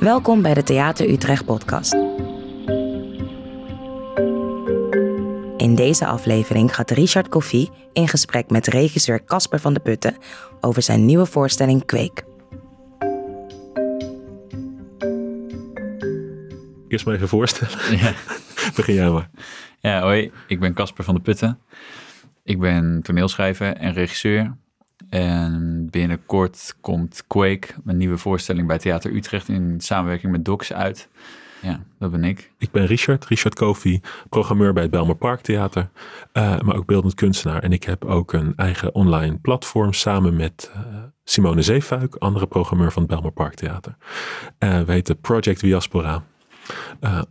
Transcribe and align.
Welkom 0.00 0.42
bij 0.42 0.54
de 0.54 0.62
Theater 0.62 1.08
Utrecht 1.10 1.44
podcast. 1.44 1.92
In 5.56 5.74
deze 5.74 6.06
aflevering 6.06 6.74
gaat 6.74 6.90
Richard 6.90 7.28
Koffie 7.28 7.70
in 7.92 8.08
gesprek 8.08 8.50
met 8.50 8.66
regisseur 8.66 9.24
Casper 9.24 9.58
van 9.58 9.74
de 9.74 9.80
Putten 9.80 10.16
over 10.60 10.82
zijn 10.82 11.04
nieuwe 11.04 11.26
voorstelling 11.26 11.84
Kweek. 11.84 12.24
Eerst 16.88 17.06
maar 17.06 17.14
even 17.14 17.28
voorstellen. 17.28 17.78
Ja. 17.98 18.12
Begin 18.76 18.94
jij 18.94 19.10
maar. 19.10 19.30
Ja, 19.80 20.00
hoi. 20.00 20.32
Ik 20.46 20.60
ben 20.60 20.74
Casper 20.74 21.04
van 21.04 21.14
de 21.14 21.20
Putten. 21.20 21.58
Ik 22.44 22.58
ben 22.60 23.00
toneelschrijver 23.02 23.76
en 23.76 23.92
regisseur. 23.92 24.56
En 25.12 25.88
binnenkort 25.90 26.76
komt 26.80 27.24
Quake, 27.26 27.68
mijn 27.84 27.96
nieuwe 27.96 28.16
voorstelling 28.16 28.66
bij 28.66 28.78
Theater 28.78 29.14
Utrecht 29.14 29.48
in 29.48 29.80
samenwerking 29.80 30.32
met 30.32 30.44
Docs 30.44 30.72
uit. 30.72 31.08
Ja, 31.62 31.82
dat 31.98 32.10
ben 32.10 32.24
ik. 32.24 32.52
Ik 32.58 32.70
ben 32.70 32.86
Richard, 32.86 33.24
Richard 33.24 33.54
Kofi, 33.54 34.00
programmeur 34.28 34.72
bij 34.72 34.82
het 34.82 34.90
Belmer 34.90 35.14
Park 35.14 35.40
Theater, 35.40 35.90
eh, 36.32 36.60
maar 36.60 36.76
ook 36.76 36.86
beeldend 36.86 37.14
kunstenaar. 37.14 37.62
En 37.62 37.72
ik 37.72 37.84
heb 37.84 38.04
ook 38.04 38.32
een 38.32 38.52
eigen 38.56 38.94
online 38.94 39.36
platform 39.36 39.92
samen 39.92 40.36
met 40.36 40.70
eh, 40.74 40.80
Simone 41.24 41.62
Zeefuik, 41.62 42.14
andere 42.14 42.46
programmeur 42.46 42.92
van 42.92 43.02
het 43.02 43.10
Belmer 43.10 43.32
Park 43.32 43.54
Theater. 43.54 43.96
Eh 44.58 44.80
we 44.80 44.92
heten 44.92 45.20
Project 45.20 45.60
Diaspora. 45.60 46.22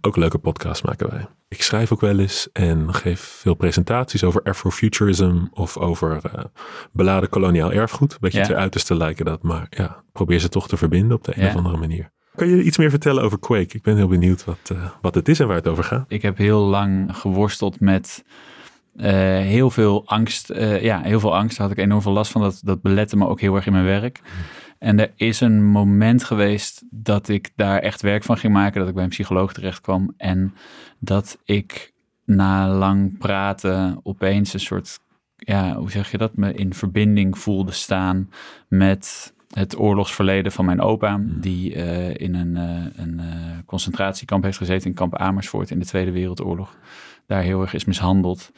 Ook 0.01 0.15
een 0.15 0.21
leuke 0.21 0.37
podcast 0.37 0.83
maken 0.83 1.09
wij. 1.09 1.27
Ik 1.51 1.61
schrijf 1.63 1.91
ook 1.91 2.01
wel 2.01 2.19
eens 2.19 2.49
en 2.53 2.93
geef 2.93 3.19
veel 3.19 3.53
presentaties 3.53 4.23
over 4.23 4.41
Afrofuturism 4.43 5.37
of 5.53 5.77
over 5.77 6.19
eh, 6.23 6.43
beladen 6.91 7.29
koloniaal 7.29 7.71
erfgoed. 7.71 8.17
Beetje 8.19 8.37
Ja. 8.37 8.43
twee 8.43 8.57
uiterste 8.57 8.95
lijken 8.95 9.25
dat, 9.25 9.41
maar 9.43 9.67
ja, 9.69 10.03
probeer 10.11 10.39
ze 10.39 10.49
toch 10.49 10.67
te 10.67 10.77
verbinden 10.77 11.17
op 11.17 11.23
de 11.23 11.31
een 11.37 11.43
Ja. 11.43 11.49
of 11.49 11.55
andere 11.55 11.77
manier. 11.77 12.11
Kan 12.35 12.47
je 12.47 12.63
iets 12.63 12.77
meer 12.77 12.89
vertellen 12.89 13.23
over 13.23 13.39
Quake? 13.39 13.75
Ik 13.75 13.81
ben 13.81 13.95
heel 13.95 14.07
benieuwd 14.07 14.45
wat, 14.45 14.57
eh, 14.71 14.83
wat 15.01 15.15
het 15.15 15.27
is 15.29 15.39
en 15.39 15.47
waar 15.47 15.55
het 15.55 15.67
over 15.67 15.83
gaat. 15.83 16.05
Ik 16.07 16.21
heb 16.21 16.37
heel 16.37 16.59
lang 16.59 17.17
geworsteld 17.17 17.79
met 17.79 18.23
eh, 18.95 19.11
heel 19.37 19.69
veel 19.69 20.03
angst. 20.07 20.47
Ja, 20.81 21.01
heel 21.01 21.19
veel 21.19 21.35
angst. 21.35 21.57
Daar 21.57 21.67
had 21.67 21.77
ik 21.77 21.83
enorm 21.83 22.01
veel 22.01 22.11
last 22.11 22.31
van. 22.31 22.41
Dat, 22.41 22.61
dat 22.63 22.81
belette 22.81 23.17
me 23.17 23.27
ook 23.27 23.39
heel 23.41 23.55
erg 23.55 23.65
in 23.65 23.71
mijn 23.71 23.85
werk. 23.85 24.19
En 24.81 24.99
er 24.99 25.11
is 25.15 25.39
een 25.39 25.63
moment 25.63 26.23
geweest 26.23 26.83
dat 26.89 27.27
ik 27.27 27.51
daar 27.55 27.79
echt 27.79 28.01
werk 28.01 28.23
van 28.23 28.37
ging 28.37 28.53
maken. 28.53 28.79
Dat 28.79 28.89
ik 28.89 28.95
bij 28.95 29.03
een 29.03 29.09
psycholoog 29.09 29.53
terecht 29.53 29.81
kwam. 29.81 30.13
En 30.17 30.53
dat 30.99 31.37
ik 31.43 31.93
na 32.25 32.69
lang 32.69 33.17
praten 33.17 33.99
opeens 34.03 34.53
een 34.53 34.59
soort, 34.59 34.99
ja, 35.35 35.75
hoe 35.75 35.91
zeg 35.91 36.11
je 36.11 36.17
dat? 36.17 36.35
Me 36.35 36.53
in 36.53 36.73
verbinding 36.73 37.37
voelde 37.37 37.71
staan 37.71 38.29
met 38.67 39.33
het 39.51 39.77
oorlogsverleden 39.79 40.51
van 40.51 40.65
mijn 40.65 40.81
opa. 40.81 41.21
Die 41.25 41.75
eh, 41.75 42.15
in 42.15 42.35
een, 42.35 42.57
eh, 42.57 43.03
een 43.05 43.19
eh, 43.19 43.57
concentratiekamp 43.65 44.43
heeft 44.43 44.57
gezeten 44.57 44.89
in 44.89 44.95
kamp 44.95 45.15
Amersfoort 45.15 45.71
in 45.71 45.79
de 45.79 45.85
Tweede 45.85 46.11
Wereldoorlog. 46.11 46.77
Daar 47.27 47.41
heel 47.41 47.61
erg 47.61 47.73
is 47.73 47.85
mishandeld. 47.85 48.51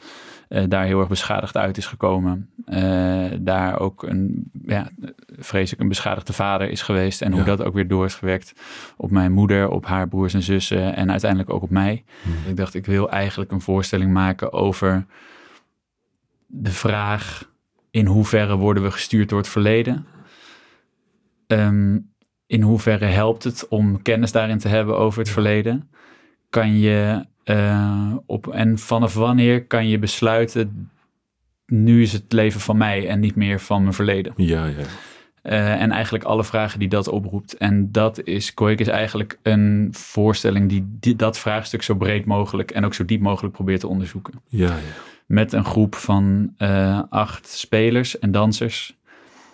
Eh, 0.48 0.64
daar 0.68 0.84
heel 0.84 0.98
erg 0.98 1.08
beschadigd 1.08 1.56
uit 1.56 1.76
is 1.76 1.86
gekomen. 1.86 2.50
Eh, 2.64 3.24
daar 3.40 3.80
ook 3.80 4.02
een, 4.02 4.50
ja, 4.66 4.90
vreselijk 5.38 5.82
een 5.82 5.88
beschadigde 5.88 6.32
vader 6.32 6.70
is 6.70 6.82
geweest. 6.82 7.22
En 7.22 7.32
hoe 7.32 7.44
dat 7.44 7.62
ook 7.62 7.74
weer 7.74 7.88
door 7.88 8.02
heeft 8.02 8.14
gewerkt 8.14 8.54
op 8.96 9.10
mijn 9.10 9.32
moeder, 9.32 9.70
op 9.70 9.86
haar 9.86 10.08
broers 10.08 10.34
en 10.34 10.42
zussen 10.42 10.96
en 10.96 11.10
uiteindelijk 11.10 11.50
ook 11.50 11.62
op 11.62 11.70
mij. 11.70 12.04
Ik 12.48 12.56
dacht, 12.56 12.74
ik 12.74 12.86
wil 12.86 13.10
eigenlijk 13.10 13.50
een 13.50 13.60
voorstelling 13.60 14.12
maken 14.12 14.52
over 14.52 15.06
de 16.46 16.72
vraag 16.72 17.52
in 17.90 18.06
hoeverre 18.06 18.56
worden 18.56 18.82
we 18.82 18.90
gestuurd 18.90 19.28
door 19.28 19.38
het 19.38 19.48
verleden? 19.48 20.06
Ehm, 21.46 21.98
in 22.46 22.62
hoeverre 22.62 23.04
helpt 23.04 23.44
het 23.44 23.68
om 23.68 24.02
kennis 24.02 24.32
daarin 24.32 24.58
te 24.58 24.68
hebben 24.68 24.98
over 24.98 25.18
het 25.18 25.30
verleden? 25.30 25.90
Kan 26.50 26.78
je 26.78 27.26
eh, 27.44 28.12
op 28.26 28.48
en 28.48 28.78
vanaf 28.78 29.14
wanneer 29.14 29.66
kan 29.66 29.88
je 29.88 29.98
besluiten 29.98 30.90
nu 31.66 32.02
is 32.02 32.12
het 32.12 32.32
leven 32.32 32.60
van 32.60 32.76
mij 32.76 33.08
en 33.08 33.20
niet 33.20 33.36
meer 33.36 33.60
van 33.60 33.82
mijn 33.82 33.94
verleden? 33.94 34.32
Ja, 34.36 34.66
ja. 34.66 34.84
Eh, 35.42 35.80
en 35.80 35.90
eigenlijk 35.90 36.24
alle 36.24 36.44
vragen 36.44 36.78
die 36.78 36.88
dat 36.88 37.08
oproept. 37.08 37.56
En 37.56 37.92
dat 37.92 38.24
is, 38.24 38.54
Koik 38.54 38.80
is 38.80 38.88
eigenlijk 38.88 39.38
een 39.42 39.88
voorstelling 39.90 40.68
die, 40.68 40.96
die 41.00 41.16
dat 41.16 41.38
vraagstuk 41.38 41.82
zo 41.82 41.94
breed 41.94 42.24
mogelijk 42.24 42.70
en 42.70 42.84
ook 42.84 42.94
zo 42.94 43.04
diep 43.04 43.20
mogelijk 43.20 43.54
probeert 43.54 43.80
te 43.80 43.88
onderzoeken. 43.88 44.34
Ja, 44.48 44.68
ja. 44.68 44.76
Met 45.26 45.52
een 45.52 45.64
groep 45.64 45.94
van 45.94 46.54
eh, 46.56 47.02
acht 47.08 47.48
spelers 47.48 48.18
en 48.18 48.30
dansers. 48.30 48.96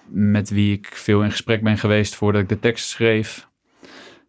Met 0.07 0.51
wie 0.51 0.73
ik 0.73 0.87
veel 0.87 1.23
in 1.23 1.31
gesprek 1.31 1.63
ben 1.63 1.79
geweest 1.79 2.15
voordat 2.15 2.43
ik 2.43 2.49
de 2.49 2.61
tekst 2.61 2.89
schreef. 2.89 3.49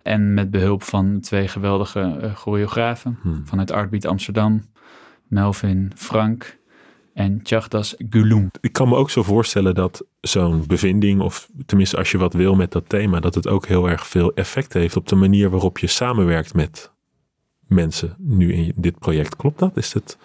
En 0.03 0.33
met 0.33 0.51
behulp 0.51 0.83
van 0.83 1.19
twee 1.19 1.47
geweldige 1.47 2.17
eh, 2.21 2.35
choreografen 2.35 3.17
Hmm. 3.21 3.41
vanuit 3.45 3.71
Artbeat 3.71 4.05
Amsterdam. 4.05 4.61
Melvin 5.27 5.91
Frank 5.95 6.57
en 7.13 7.39
Chagdas 7.43 7.95
Gulum. 8.09 8.51
Ik 8.61 8.73
kan 8.73 8.89
me 8.89 8.95
ook 8.95 9.09
zo 9.09 9.23
voorstellen 9.23 9.75
dat 9.75 10.05
zo'n 10.21 10.63
bevinding, 10.67 11.21
of 11.21 11.49
tenminste 11.65 11.97
als 11.97 12.11
je 12.11 12.17
wat 12.17 12.33
wil 12.33 12.55
met 12.55 12.71
dat 12.71 12.89
thema, 12.89 13.19
dat 13.19 13.35
het 13.35 13.47
ook 13.47 13.65
heel 13.65 13.89
erg 13.89 14.07
veel 14.07 14.33
effect 14.33 14.73
heeft 14.73 14.95
op 14.95 15.07
de 15.07 15.15
manier 15.15 15.49
waarop 15.49 15.77
je 15.77 15.87
samenwerkt 15.87 16.53
met 16.53 16.91
mensen 17.67 18.15
nu 18.17 18.53
in 18.53 18.73
dit 18.75 18.99
project. 18.99 19.35
Klopt 19.35 19.59
dat? 19.59 19.77
Is 19.77 19.93
het, 19.93 20.17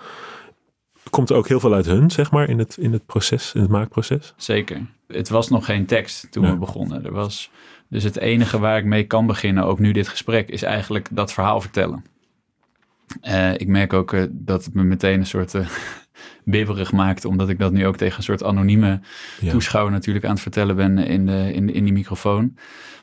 komt 1.11 1.31
er 1.31 1.37
ook 1.37 1.49
heel 1.49 1.61
veel 1.61 1.75
uit 1.75 1.87
hun, 1.87 2.11
zeg 2.11 2.31
maar, 2.31 2.49
in 2.49 2.59
het, 2.59 2.77
in 2.77 2.93
het 2.93 3.07
proces, 3.07 3.53
in 3.55 3.61
het 3.61 3.71
maakproces? 3.71 4.35
Zeker. 4.37 4.87
Het 5.07 5.29
was 5.29 5.49
nog 5.49 5.65
geen 5.65 5.87
tekst 5.87 6.33
toen 6.33 6.51
we 6.51 6.57
begonnen. 6.57 7.05
Er 7.05 7.13
was, 7.13 7.51
dus 7.89 8.03
het 8.03 8.19
enige 8.19 8.59
waar 8.59 8.79
ik 8.79 8.85
mee 8.85 9.05
kan 9.05 9.27
beginnen, 9.27 9.65
ook 9.65 9.79
nu 9.79 9.93
dit 9.93 10.09
gesprek, 10.09 10.49
is 10.49 10.63
eigenlijk 10.63 11.09
dat 11.11 11.33
verhaal 11.33 11.61
vertellen. 11.61 12.05
Eh, 13.21 13.53
ik 13.53 13.67
merk 13.67 13.93
ook 13.93 14.13
eh, 14.13 14.23
dat 14.31 14.65
het 14.65 14.75
me 14.75 14.83
meteen 14.83 15.19
een 15.19 15.27
soort 15.27 15.55
eh, 15.55 15.69
bibberig 16.45 16.93
maakt, 16.93 17.25
omdat 17.25 17.49
ik 17.49 17.59
dat 17.59 17.73
nu 17.73 17.87
ook 17.87 17.97
tegen 17.97 18.17
een 18.17 18.23
soort 18.23 18.45
anonieme 18.45 19.01
Ja. 19.41 19.51
toeschouwer 19.51 19.93
natuurlijk 19.93 20.25
aan 20.25 20.31
het 20.31 20.41
vertellen 20.41 20.77
ben 20.77 20.99
in, 20.99 21.27
de, 21.27 21.53
in, 21.53 21.75
in 21.75 21.85
die 21.85 21.93
microfoon. 21.93 22.57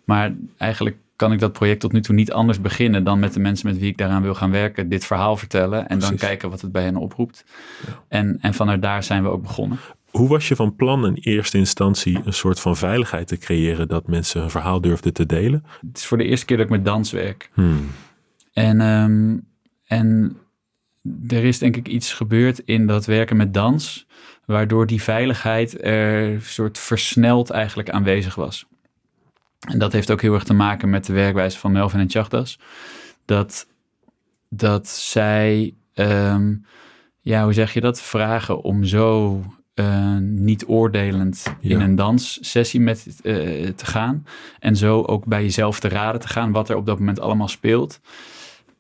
Maar 0.04 0.34
eigenlijk 0.58 0.98
kan 1.16 1.32
ik 1.32 1.40
dat 1.40 1.54
project 1.54 1.80
tot 1.80 1.92
nu 1.92 2.02
toe 2.02 2.16
niet 2.16 2.32
anders 2.32 2.62
beginnen 2.62 3.04
dan 3.04 3.20
met 3.20 3.34
de 3.34 3.40
mensen 3.40 3.68
met 3.68 3.78
wie 3.78 3.90
ik 3.90 3.98
daaraan 3.98 4.22
wil 4.22 4.34
gaan 4.34 4.52
werken, 4.52 4.90
dit 4.90 5.06
verhaal 5.06 5.38
vertellen 5.38 5.88
en 5.88 6.00
dan 6.00 6.16
kijken 6.16 6.50
wat 6.50 6.62
het 6.62 6.72
bij 6.72 6.84
hen 6.84 6.96
oproept. 6.96 7.46
Ja. 7.88 8.04
En, 8.08 8.38
en 8.42 8.54
vanuit 8.54 8.82
daar 8.82 9.04
zijn 9.04 9.24
we 9.24 9.30
ook 9.30 9.42
begonnen. 9.42 9.78
Hoe 10.14 10.28
was 10.28 10.48
je 10.48 10.56
van 10.56 10.76
plan 10.76 11.06
in 11.06 11.14
eerste 11.14 11.58
instantie 11.58 12.20
een 12.24 12.34
soort 12.34 12.60
van 12.60 12.78
veiligheid 12.78 13.28
te 13.28 13.38
creëren 13.38 13.88
dat 13.88 14.08
mensen 14.08 14.42
hun 14.42 14.50
verhaal 14.50 14.82
durfden 14.82 15.14
te 15.14 15.26
delen? 15.26 15.66
Het 15.88 15.98
is 15.98 16.06
voor 16.06 16.18
de 16.18 16.24
eerste 16.24 16.46
keer 16.46 16.58
dat 16.58 16.66
ik 16.66 16.72
met 16.72 16.86
dans 16.86 17.12
werk. 17.12 17.50
Hmm. 17.54 17.90
En, 18.54 18.82
ehm, 18.82 19.38
en 19.86 20.38
er 21.28 21.44
is 21.44 21.58
denk 21.58 21.76
ik 21.76 21.88
iets 21.88 22.14
gebeurd 22.14 22.60
in 22.60 22.88
dat 22.88 23.06
werken 23.06 23.38
met 23.38 23.54
dans, 23.54 24.08
waardoor 24.46 24.88
die 24.88 25.02
veiligheid 25.02 25.84
er 25.84 26.42
soort 26.42 26.80
versneld 26.80 27.50
eigenlijk 27.50 27.90
aanwezig 27.90 28.36
was. 28.36 28.66
En 29.60 29.80
dat 29.80 29.92
heeft 29.92 30.12
ook 30.12 30.22
heel 30.22 30.34
erg 30.34 30.44
te 30.44 30.54
maken 30.54 30.90
met 30.90 31.06
de 31.06 31.14
werkwijze 31.14 31.60
van 31.60 31.72
Melvin 31.72 32.00
en 32.00 32.10
Chagdas. 32.10 32.60
Dat, 33.26 33.68
dat 34.50 34.88
zij, 34.88 35.74
ehm, 35.94 36.56
ja, 37.22 37.44
hoe 37.44 37.54
zeg 37.54 37.74
je 37.74 37.82
dat, 37.82 38.02
vragen 38.02 38.62
om 38.62 38.84
zo 38.84 39.42
eh, 39.74 40.18
niet 40.20 40.68
oordelend 40.68 41.56
in 41.60 41.82
een 41.82 41.96
danssessie 41.96 42.80
met 42.80 43.20
eh, 43.24 43.34
te 43.70 43.86
gaan. 43.86 44.26
En 44.60 44.76
zo 44.76 45.02
ook 45.02 45.26
bij 45.26 45.42
jezelf 45.42 45.80
te 45.80 45.88
raden 45.88 46.22
te 46.22 46.28
gaan 46.28 46.52
wat 46.52 46.70
er 46.70 46.76
op 46.76 46.86
dat 46.86 47.00
moment 47.00 47.20
allemaal 47.20 47.48
speelt. 47.48 48.00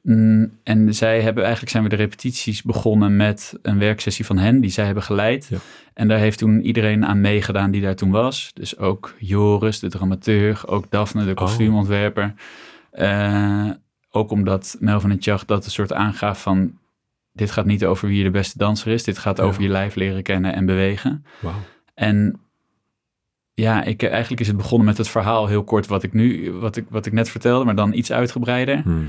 Mm, 0.03 0.57
en 0.63 0.95
zij 0.95 1.21
hebben 1.21 1.43
eigenlijk 1.43 1.71
zijn 1.71 1.83
we 1.83 1.89
de 1.89 1.95
repetities 1.95 2.61
begonnen 2.61 3.15
met 3.15 3.59
een 3.61 3.79
werksessie 3.79 4.25
van 4.25 4.37
hen 4.37 4.61
die 4.61 4.69
zij 4.69 4.85
hebben 4.85 5.03
geleid. 5.03 5.47
Ja. 5.49 5.57
En 5.93 6.07
daar 6.07 6.17
heeft 6.17 6.37
toen 6.37 6.61
iedereen 6.61 7.05
aan 7.05 7.21
meegedaan 7.21 7.71
die 7.71 7.81
daar 7.81 7.95
toen 7.95 8.11
was. 8.11 8.51
Dus 8.53 8.77
ook 8.77 9.13
Joris, 9.17 9.79
de 9.79 9.89
dramateur, 9.89 10.61
ook 10.65 10.91
Daphne, 10.91 11.25
de 11.25 11.33
kostuumontwerper. 11.33 12.33
Eh, 12.91 13.69
ook 14.11 14.31
omdat 14.31 14.75
Melvin 14.79 15.11
en 15.11 15.19
Tjach 15.19 15.45
dat 15.45 15.65
een 15.65 15.71
soort 15.71 15.93
aangaf 15.93 16.41
van... 16.41 16.77
dit 17.33 17.51
gaat 17.51 17.65
niet 17.65 17.85
over 17.85 18.07
wie 18.07 18.23
de 18.23 18.31
beste 18.31 18.57
danser 18.57 18.91
is. 18.91 19.03
Dit 19.03 19.17
gaat 19.17 19.37
Ja. 19.37 19.43
over 19.43 19.61
je 19.61 19.69
lijf 19.69 19.95
leren 19.95 20.23
kennen 20.23 20.53
en 20.53 20.65
bewegen. 20.65 21.25
En 21.93 22.39
ja, 23.53 23.83
ik, 23.83 24.03
eigenlijk 24.03 24.41
is 24.41 24.47
het 24.47 24.57
begonnen 24.57 24.87
met 24.87 24.97
het 24.97 25.07
verhaal 25.07 25.47
heel 25.47 25.63
kort 25.63 25.87
wat 25.87 26.03
ik 26.03 26.13
nu, 26.13 26.51
wat 26.51 26.75
ik, 26.75 26.85
wat 26.89 27.05
ik 27.05 27.13
net 27.13 27.29
vertelde, 27.29 27.65
maar 27.65 27.75
dan 27.75 27.93
iets 27.93 28.11
uitgebreider. 28.11 28.81
Hmm. 28.81 29.07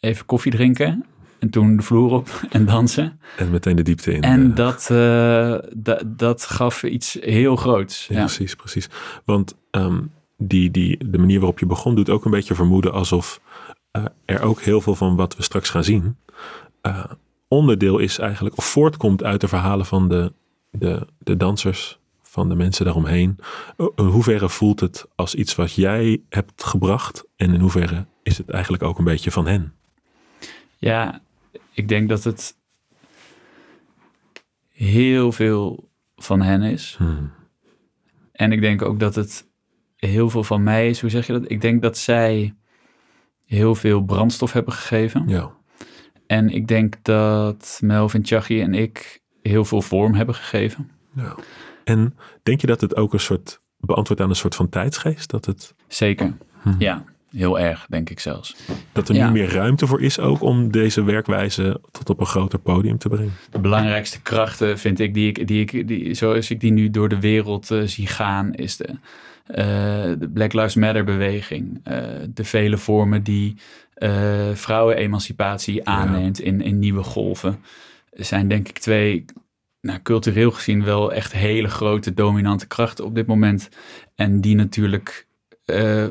Even 0.00 0.26
koffie 0.26 0.52
drinken 0.52 1.04
en 1.38 1.50
toen 1.50 1.76
de 1.76 1.82
vloer 1.82 2.10
op 2.12 2.28
en 2.50 2.64
dansen. 2.66 3.20
En 3.36 3.50
meteen 3.50 3.76
de 3.76 3.82
diepte 3.82 4.12
in. 4.12 4.22
En 4.22 4.50
eh, 4.50 4.56
dat, 4.56 4.82
eh, 4.90 5.58
da- 5.76 6.02
dat 6.06 6.44
gaf 6.44 6.82
iets 6.82 7.16
heel 7.20 7.56
groots. 7.56 8.06
Ja, 8.06 8.14
Ja, 8.18 8.24
precies, 8.24 8.54
precies. 8.54 8.88
Want 9.24 9.54
ehm, 9.70 10.00
die, 10.38 10.70
die, 10.70 11.10
de 11.10 11.18
manier 11.18 11.38
waarop 11.38 11.58
je 11.58 11.66
begon 11.66 11.94
doet 11.94 12.10
ook 12.10 12.24
een 12.24 12.30
beetje 12.30 12.54
vermoeden 12.54 12.92
alsof 12.92 13.40
eh, 13.90 14.04
er 14.24 14.42
ook 14.42 14.60
heel 14.60 14.80
veel 14.80 14.94
van 14.94 15.16
wat 15.16 15.36
we 15.36 15.42
straks 15.42 15.70
gaan 15.70 15.84
zien 15.84 16.16
eh, 16.82 17.04
onderdeel 17.48 17.98
is 17.98 18.18
eigenlijk, 18.18 18.56
of 18.56 18.64
voortkomt 18.64 19.24
uit 19.24 19.40
de 19.40 19.48
verhalen 19.48 19.86
van 19.86 20.08
de, 20.08 20.32
de, 20.70 21.06
de 21.18 21.36
dansers 21.36 21.98
van 22.22 22.48
de 22.48 22.54
mensen 22.54 22.84
daaromheen. 22.84 23.38
In 23.76 24.04
hoeverre 24.04 24.48
voelt 24.48 24.80
het 24.80 25.06
als 25.14 25.34
iets 25.34 25.54
wat 25.54 25.74
jij 25.74 26.22
hebt 26.28 26.64
gebracht 26.64 27.24
en 27.36 27.54
in 27.54 27.60
hoeverre 27.60 28.06
is 28.22 28.38
het 28.38 28.50
eigenlijk 28.50 28.82
ook 28.82 28.98
een 28.98 29.04
beetje 29.04 29.30
van 29.30 29.46
hen? 29.46 29.74
Ja, 30.78 31.20
ik 31.72 31.88
denk 31.88 32.08
dat 32.08 32.24
het 32.24 32.56
heel 34.68 35.32
veel 35.32 35.88
van 36.16 36.42
hen 36.42 36.62
is. 36.62 36.94
Hmm. 36.98 37.32
En 38.32 38.52
ik 38.52 38.60
denk 38.60 38.82
ook 38.82 39.00
dat 39.00 39.14
het 39.14 39.46
heel 39.96 40.30
veel 40.30 40.44
van 40.44 40.62
mij 40.62 40.88
is. 40.88 41.00
Hoe 41.00 41.10
zeg 41.10 41.26
je 41.26 41.32
dat? 41.32 41.50
Ik 41.50 41.60
denk 41.60 41.82
dat 41.82 41.98
zij 41.98 42.54
heel 43.44 43.74
veel 43.74 44.02
brandstof 44.02 44.52
hebben 44.52 44.72
gegeven. 44.72 45.28
Ja. 45.28 45.52
En 46.32 46.48
ik 46.50 46.68
denk 46.68 46.94
dat 47.02 47.78
Melvin, 47.82 48.24
Chachi 48.26 48.60
en 48.60 48.74
ik 48.74 49.20
heel 49.42 49.64
veel 49.64 49.82
vorm 49.82 50.14
hebben 50.14 50.34
gegeven. 50.34 50.90
ja. 51.16 51.34
En 51.84 52.14
denk 52.42 52.60
je 52.60 52.66
dat 52.66 52.80
het 52.80 52.96
ook 52.96 53.12
een 53.12 53.20
soort 53.20 53.60
beantwoordt 53.78 54.22
aan 54.22 54.28
een 54.28 54.36
soort 54.36 54.54
van 54.54 54.68
tijdsgeest? 54.68 55.30
Dat, 55.30 55.44
het, 55.44 55.74
Zeker. 55.88 56.32
Hmm. 56.62 56.74
Ja, 56.78 57.04
heel 57.30 57.58
erg, 57.58 57.86
denk 57.88 58.10
ik 58.10 58.20
zelfs. 58.20 58.56
dat 58.92 59.08
er 59.08 59.14
Ja. 59.14 59.26
nu 59.26 59.32
meer 59.32 59.52
ruimte 59.52 59.86
voor 59.86 60.02
is 60.02 60.18
ook 60.18 60.40
om 60.42 60.70
deze 60.70 61.04
werkwijze 61.04 61.80
tot 61.90 62.10
op 62.10 62.20
een 62.20 62.26
groter 62.26 62.58
podium 62.58 62.98
te 62.98 63.08
brengen? 63.08 63.32
De 63.50 63.58
belangrijkste 63.58 64.20
krachten 64.22 64.78
vind 64.78 64.98
ik, 65.00 65.14
die 65.14 65.28
ik, 65.28 65.46
die 65.48 65.60
ik 65.60 65.88
die, 65.88 66.14
zoals 66.14 66.50
ik 66.50 66.60
die 66.60 66.72
nu 66.72 66.90
door 66.90 67.08
de 67.08 67.20
wereld 67.20 67.70
eh, 67.70 67.82
zie 67.82 68.06
gaan, 68.06 68.54
is 68.54 68.76
de, 68.76 68.88
eh, 69.46 69.64
de 70.18 70.30
Black 70.34 70.52
Lives 70.52 70.74
Matter 70.74 71.04
beweging. 71.04 71.80
eh, 71.84 71.98
de 72.28 72.44
vele 72.44 72.78
vormen 72.78 73.22
die 73.22 73.54
eh 74.02 74.54
vrouwenemancipatie 74.54 75.88
aanneemt 75.88 76.40
in, 76.40 76.60
in 76.60 76.78
nieuwe 76.78 77.02
golven. 77.02 77.64
zijn 78.12 78.48
denk 78.48 78.68
ik 78.68 78.78
twee, 78.78 79.24
nou, 79.80 80.02
cultureel 80.02 80.50
gezien 80.50 80.84
wel 80.84 81.12
echt 81.12 81.32
hele 81.32 81.68
grote 81.68 82.14
dominante 82.14 82.66
krachten 82.66 83.04
op 83.04 83.14
dit 83.14 83.26
moment. 83.26 83.68
En 84.14 84.40
die 84.40 84.54
natuurlijk 84.54 85.26
eh, 85.64 86.06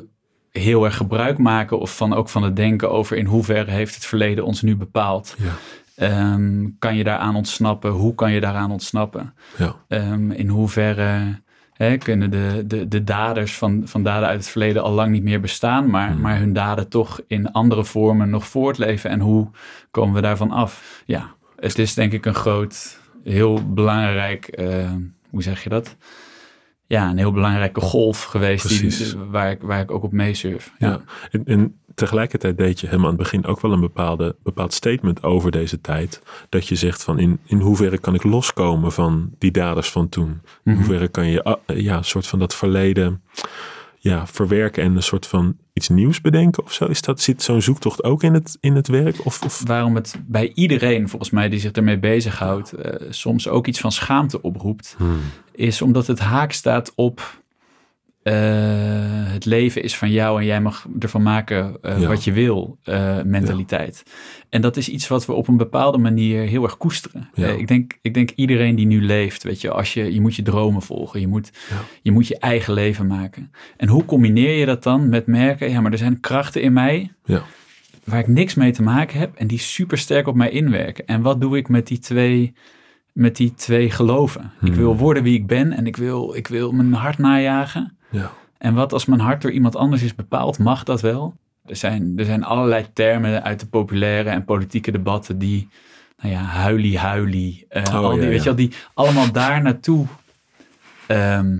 heel 0.51 0.85
erg 0.85 0.95
gebruik 0.95 1.38
maken 1.38 1.79
of 1.79 1.95
van, 1.95 2.13
ook 2.13 2.29
van 2.29 2.43
het 2.43 2.55
denken 2.55 2.91
over 2.91 3.17
in 3.17 3.25
hoeverre 3.25 3.71
heeft 3.71 3.95
het 3.95 4.05
verleden 4.05 4.45
ons 4.45 4.61
nu 4.61 4.75
bepaald. 4.75 5.35
Ja. 5.37 5.57
Ehm, 5.95 6.67
kan 6.79 6.95
je 6.95 7.03
daaraan 7.03 7.35
ontsnappen? 7.35 7.91
Hoe 7.91 8.15
kan 8.15 8.31
je 8.31 8.39
daaraan 8.39 8.71
ontsnappen? 8.71 9.33
Ja. 9.57 9.75
Ehm, 9.87 10.31
in 10.31 10.47
hoeverre 10.47 11.41
hè, 11.81 11.98
kunnen 11.98 12.31
de, 12.31 12.63
de, 12.68 12.88
de 12.88 13.04
daders 13.04 13.54
van, 13.57 13.81
van 13.86 14.04
daden 14.04 14.28
uit 14.28 14.38
het 14.38 14.50
verleden 14.50 14.83
al 14.83 14.92
lang 14.92 15.12
niet 15.12 15.24
meer 15.24 15.39
bestaan, 15.39 15.89
maar, 15.89 16.12
Hmm. 16.12 16.22
maar 16.22 16.38
hun 16.38 16.54
daden 16.54 16.89
toch 16.89 17.22
in 17.28 17.51
andere 17.51 17.86
vormen 17.86 18.30
nog 18.30 18.48
voortleven? 18.48 19.10
En 19.10 19.19
hoe 19.19 19.50
komen 19.92 20.16
we 20.16 20.22
daarvan 20.22 20.51
af? 20.51 21.04
Ja, 21.06 21.36
het 21.56 21.80
is 21.80 21.94
denk 21.94 22.12
ik 22.12 22.25
een 22.25 22.33
groot, 22.33 23.00
heel 23.24 23.74
belangrijk, 23.74 24.48
eh, 24.48 24.92
hoe 25.30 25.44
zeg 25.44 25.63
je 25.63 25.69
dat? 25.69 25.95
Ja, 26.88 27.10
een 27.10 27.18
heel 27.18 27.31
belangrijke 27.31 27.81
golf 27.81 28.24
geweest 28.24 28.69
die, 28.69 29.18
waar, 29.30 29.51
ik, 29.51 29.62
waar 29.62 29.80
ik 29.81 29.92
ook 29.92 30.04
op 30.04 30.12
meesurf. 30.12 30.74
Ja. 30.78 31.01
En, 31.31 31.45
en 31.45 31.81
tegelijkertijd 32.01 32.57
deed 32.57 32.80
je 32.80 32.88
hem 32.88 33.00
aan 33.00 33.07
het 33.07 33.18
begin 33.18 33.45
ook 33.45 33.62
wel 33.62 33.71
een 33.71 33.80
bepaalde, 33.80 34.36
bepaald 34.44 34.74
statement 34.74 35.24
over 35.24 35.51
deze 35.51 35.81
tijd. 35.81 36.21
Dat 36.50 36.68
je 36.68 36.75
zegt 36.75 37.03
van 37.03 37.19
in, 37.19 37.39
in 37.45 37.59
hoeverre 37.59 37.98
kan 37.98 38.13
ik 38.13 38.24
loskomen 38.24 38.92
van 38.92 39.31
die 39.38 39.51
daders 39.51 39.89
van 39.92 40.09
toen? 40.09 40.30
In 40.30 40.42
Mhm. 40.63 40.75
hoeverre 40.75 41.07
kan 41.07 41.27
je 41.27 41.44
ah, 41.44 41.59
ja, 41.65 41.98
een 41.98 42.03
soort 42.06 42.27
van 42.27 42.39
dat 42.39 42.56
verleden 42.56 43.21
ja, 44.00 44.27
verwerken 44.27 44.83
en 44.83 44.95
een 44.95 45.03
soort 45.03 45.27
van 45.27 45.57
iets 45.74 45.89
nieuws 45.89 46.21
bedenken 46.21 46.63
of 46.63 46.74
zo? 46.74 46.86
Is 46.86 47.01
dat, 47.01 47.21
zit 47.21 47.44
zo'n 47.44 47.62
zoektocht 47.62 48.04
ook 48.04 48.24
in 48.24 48.33
het, 48.33 48.57
in 48.59 48.75
het 48.75 48.88
werk? 48.88 49.25
Of, 49.25 49.42
of, 49.44 49.62
waarom 49.65 49.95
het 49.95 50.15
bij 50.27 50.51
iedereen, 50.54 51.09
volgens 51.09 51.31
mij, 51.31 51.50
die 51.50 51.59
zich 51.59 51.71
ermee 51.71 52.00
bezighoudt, 52.00 52.71
eh, 52.71 53.07
soms 53.09 53.47
ook 53.47 53.68
iets 53.68 53.80
van 53.80 53.92
schaamte 53.92 54.42
oproept, 54.42 54.95
Hmm. 54.97 55.19
is 55.51 55.81
omdat 55.81 56.07
het 56.07 56.19
haak 56.19 56.51
staat 56.51 56.92
op 56.95 57.40
eh, 58.23 58.33
het 59.33 59.45
leven 59.45 59.83
is 59.83 59.97
van 59.97 60.12
jou 60.12 60.39
en 60.39 60.45
jij 60.45 60.62
mag 60.62 60.88
ervan 61.00 61.21
maken 61.23 61.77
eh, 61.81 62.00
Ja. 62.01 62.07
wat 62.07 62.23
je 62.23 62.31
wil, 62.31 62.77
eh, 62.83 63.21
mentaliteit. 63.21 64.03
En 64.50 64.62
dat 64.62 64.77
is 64.77 64.89
iets 64.89 65.07
wat 65.07 65.25
we 65.25 65.33
op 65.33 65.47
een 65.47 65.57
bepaalde 65.57 65.97
manier 65.97 66.41
heel 66.47 66.63
erg 66.63 66.77
koesteren. 66.77 67.29
Ja. 67.33 67.47
Ik, 67.47 67.68
denk, 67.68 67.97
ik 68.01 68.13
denk 68.13 68.29
iedereen 68.35 68.75
die 68.75 68.85
nu 68.85 69.01
leeft, 69.06 69.44
weet 69.44 69.62
je, 69.62 69.71
als 69.71 69.94
je, 69.94 70.13
je 70.13 70.21
moet 70.21 70.35
je 70.35 70.41
dromen 70.41 70.81
volgen, 70.81 71.19
je 71.19 71.27
moet, 71.27 71.51
je 72.01 72.12
moet 72.12 72.27
je 72.27 72.38
eigen 72.39 72.73
leven 72.73 73.07
maken. 73.07 73.51
En 73.77 73.88
hoe 73.88 74.06
combineer 74.06 74.57
je 74.59 74.65
dat 74.65 74.83
dan 74.83 75.09
met 75.09 75.25
merken, 75.27 75.69
ja, 75.69 75.81
maar 75.81 75.91
er 75.91 75.97
zijn 75.97 76.19
krachten 76.19 76.62
in 76.62 76.73
mij 76.73 77.12
Ja. 77.25 77.44
waar 78.03 78.19
ik 78.19 78.27
niks 78.27 78.56
mee 78.56 78.71
te 78.71 78.83
maken 78.83 79.19
heb 79.19 79.35
en 79.35 79.47
die 79.47 79.59
super 79.59 79.97
sterk 79.97 80.27
op 80.27 80.35
mij 80.35 80.50
inwerken. 80.50 81.06
En 81.06 81.21
wat 81.21 81.41
doe 81.41 81.57
ik 81.57 81.69
met 81.69 81.88
die 81.88 82.00
twee, 82.00 82.53
met 83.13 83.35
die 83.35 83.53
twee 83.53 83.89
geloven? 83.89 84.41
Ik 84.62 84.68
Hmm. 84.68 84.75
wil 84.75 84.97
worden 84.97 85.23
wie 85.23 85.38
ik 85.38 85.47
ben 85.47 85.71
en 85.71 85.88
ik 85.88 85.95
wil, 85.95 86.35
ik 86.35 86.47
wil 86.47 86.71
mijn 86.71 86.94
hart 86.94 87.18
najagen. 87.18 87.95
Ja. 88.11 88.31
En 88.57 88.73
wat 88.73 88.93
als 88.93 89.05
mijn 89.05 89.19
hart 89.19 89.41
door 89.41 89.51
iemand 89.51 89.75
anders 89.75 90.01
is 90.01 90.15
bepaald, 90.15 90.59
mag 90.59 90.83
dat 90.83 91.01
wel? 91.01 91.35
Er 91.65 91.75
zijn, 91.75 92.13
er 92.15 92.25
zijn 92.25 92.43
allerlei 92.43 92.85
termen 92.93 93.43
uit 93.43 93.59
de 93.59 93.65
populaire 93.65 94.29
en 94.29 94.45
politieke 94.45 94.91
debatten 94.91 95.37
die, 95.37 95.67
nou 96.21 96.33
ja, 96.33 96.41
huilie 96.41 96.97
huilie, 96.97 97.65
eh, 97.69 97.83
Oh, 97.83 97.93
al 97.93 98.11
die, 98.11 98.21
ja, 98.21 98.27
weet 98.27 98.37
je 98.37 98.43
wel, 98.43 98.55
die 98.55 98.71
allemaal 98.93 99.31
daar 99.31 99.61
naartoe 99.61 100.05
ehm, 101.07 101.57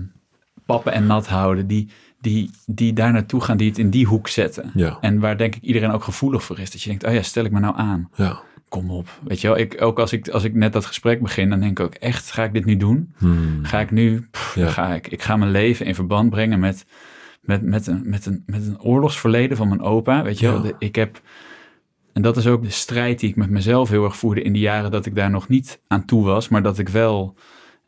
pappen 0.66 0.92
en 0.92 1.06
nat 1.06 1.28
houden, 1.28 1.66
die, 1.66 1.88
die, 2.20 2.50
die 2.66 2.92
daar 2.92 3.12
naartoe 3.12 3.40
gaan, 3.40 3.56
die 3.56 3.68
het 3.68 3.78
in 3.78 3.90
die 3.90 4.06
hoek 4.06 4.28
zetten. 4.28 4.70
En 5.00 5.20
waar 5.20 5.36
denk 5.36 5.54
ik 5.54 5.62
iedereen 5.62 5.90
ook 5.90 6.04
gevoelig 6.04 6.44
voor 6.44 6.58
is. 6.58 6.70
Dat 6.70 6.82
je 6.82 6.88
denkt, 6.88 7.04
oh 7.04 7.12
ja, 7.12 7.22
stel 7.22 7.44
ik 7.44 7.50
me 7.52 7.60
nou 7.60 7.76
aan. 7.76 8.08
Ja. 8.14 8.40
Kom 8.72 8.90
op. 8.90 9.08
Weet 9.24 9.40
je 9.40 9.48
wel, 9.48 9.58
ik, 9.58 9.82
ook 9.82 9.98
als 9.98 10.12
ik, 10.12 10.28
als 10.28 10.44
ik 10.44 10.54
net 10.54 10.72
dat 10.72 10.84
gesprek 10.86 11.20
begin, 11.22 11.50
dan 11.50 11.60
denk 11.60 11.78
ik 11.78 11.84
ook 11.86 11.94
echt, 11.94 12.30
ga 12.30 12.44
ik 12.44 12.52
dit 12.52 12.64
nu 12.64 12.76
doen? 12.76 13.12
Hmm. 13.18 13.58
Ga 13.64 13.80
ik 13.80 13.90
nu, 13.90 14.26
pff, 14.30 14.54
Ja. 14.54 14.68
ga 14.68 14.94
ik, 14.94 15.08
ik 15.08 15.22
ga 15.22 15.36
mijn 15.36 15.50
leven 15.50 15.86
in 15.86 15.94
verband 15.94 16.30
brengen 16.30 16.58
met, 16.60 16.86
met, 17.40 17.62
met, 17.62 17.86
een, 17.86 18.02
met, 18.04 18.26
een, 18.26 18.42
met 18.46 18.66
een 18.66 18.80
oorlogsverleden 18.80 19.56
van 19.56 19.68
mijn 19.68 19.80
opa. 19.80 20.22
Weet 20.22 20.38
je 20.38 20.46
wel. 20.46 20.62
De- 20.62 20.74
ik 20.78 20.94
heb, 20.94 21.20
en 22.12 22.22
dat 22.22 22.36
is 22.36 22.46
ook 22.46 22.62
de 22.62 22.70
strijd 22.70 23.20
die 23.20 23.28
ik 23.30 23.36
met 23.36 23.50
mezelf 23.50 23.88
heel 23.88 24.04
erg 24.04 24.16
voerde 24.16 24.42
in 24.42 24.52
die 24.52 24.62
jaren 24.62 24.90
dat 24.90 25.06
ik 25.06 25.14
daar 25.14 25.30
nog 25.30 25.48
niet 25.48 25.80
aan 25.88 26.04
toe 26.04 26.24
was, 26.24 26.48
maar 26.48 26.62
dat 26.62 26.78
ik 26.78 26.88
wel 26.88 27.36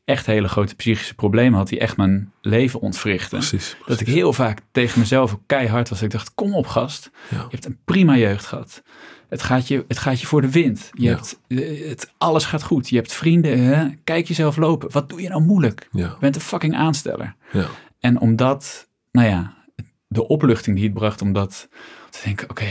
echt 0.05 0.27
hele 0.27 0.49
grote 0.49 0.75
psychische 0.75 1.15
problemen 1.15 1.59
had 1.59 1.69
die 1.69 1.79
echt 1.79 1.97
mijn 1.97 2.33
leven 2.41 2.81
ontwrichten. 2.81 3.39
Precies. 3.39 3.77
Dat 3.87 4.01
ik 4.01 4.07
heel 4.07 4.33
vaak 4.33 4.59
tegen 4.73 4.99
mezelf 4.99 5.33
ook 5.33 5.41
keihard 5.47 5.89
was. 5.89 6.03
Ik 6.03 6.11
dacht, 6.11 6.35
kom 6.35 6.55
op 6.55 6.67
gast, 6.67 7.11
Ja. 7.31 7.37
je 7.37 7.47
hebt 7.51 7.65
een 7.65 7.79
prima 7.85 8.17
jeugd 8.17 8.47
gehad. 8.47 8.83
Het 9.29 9.43
gaat 9.43 9.69
je, 9.69 9.85
het 9.89 9.99
gaat 9.99 10.21
je 10.21 10.27
voor 10.27 10.41
de 10.41 10.51
wind. 10.51 10.91
Je 10.93 11.03
Ja. 11.03 11.15
hebt, 11.15 11.41
eh, 11.49 11.89
het, 11.89 12.13
alles 12.19 12.45
gaat 12.45 12.63
goed. 12.63 12.89
Je 12.89 12.97
hebt 12.97 13.13
vrienden. 13.13 13.59
Hè? 13.65 13.87
Kijk 14.05 14.27
jezelf 14.29 14.57
lopen. 14.57 14.93
Wat 14.93 15.09
doe 15.09 15.23
je 15.23 15.29
nou 15.29 15.43
moeilijk? 15.43 15.89
Ja. 15.93 16.03
Je 16.07 16.17
bent 16.21 16.35
een 16.35 16.41
fucking 16.41 16.75
aansteller. 16.77 17.35
Ja. 17.53 17.67
En 18.01 18.21
omdat, 18.21 18.89
nou 19.13 19.29
ja, 19.29 19.55
de 20.09 20.29
opluchting 20.29 20.77
die 20.77 20.85
het 20.85 20.95
bracht 20.95 21.23
om 21.23 21.33
dat 21.33 21.69
te 22.11 22.21
denken, 22.25 22.51
oké, 22.51 22.67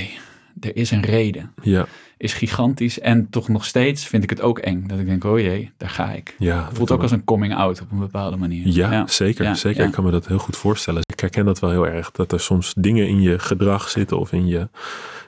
er 0.60 0.76
is 0.76 0.92
een 0.92 1.02
reden, 1.04 1.54
Ja. 1.62 1.86
Is 2.24 2.34
gigantisch. 2.34 3.00
En 3.00 3.30
toch 3.30 3.48
nog 3.48 3.66
steeds 3.66 4.06
vind 4.08 4.24
ik 4.24 4.30
het 4.30 4.42
ook 4.42 4.60
eng. 4.60 4.88
Dat 4.88 5.00
ik 5.00 5.06
denk, 5.06 5.24
oh 5.24 5.40
jee, 5.40 5.72
daar 5.78 5.90
ga 5.90 6.12
ik. 6.12 6.36
Ja. 6.40 6.66
Het 6.68 6.78
voelt 6.78 6.92
ook 6.92 7.02
als 7.02 7.12
een 7.12 7.24
coming 7.24 7.56
out 7.56 7.82
op 7.82 7.92
een 7.92 8.00
bepaalde 8.00 8.38
manier. 8.38 8.68
Ja, 8.68 9.08
zeker. 9.08 9.46
Ja, 9.46 9.54
zeker. 9.54 9.82
ja. 9.82 9.88
Ik 9.88 9.94
kan 9.94 10.04
me 10.04 10.12
dat 10.12 10.28
heel 10.28 10.38
goed 10.38 10.58
voorstellen. 10.58 11.02
Ik 11.06 11.20
herken 11.20 11.46
dat 11.46 11.60
wel 11.60 11.70
heel 11.70 11.88
erg. 11.88 12.12
Dat 12.12 12.32
er 12.32 12.40
soms 12.40 12.74
dingen 12.78 13.08
in 13.08 13.22
je 13.22 13.40
gedrag 13.40 13.90
zitten 13.90 14.20
of 14.20 14.32
in 14.32 14.48
je, 14.48 14.70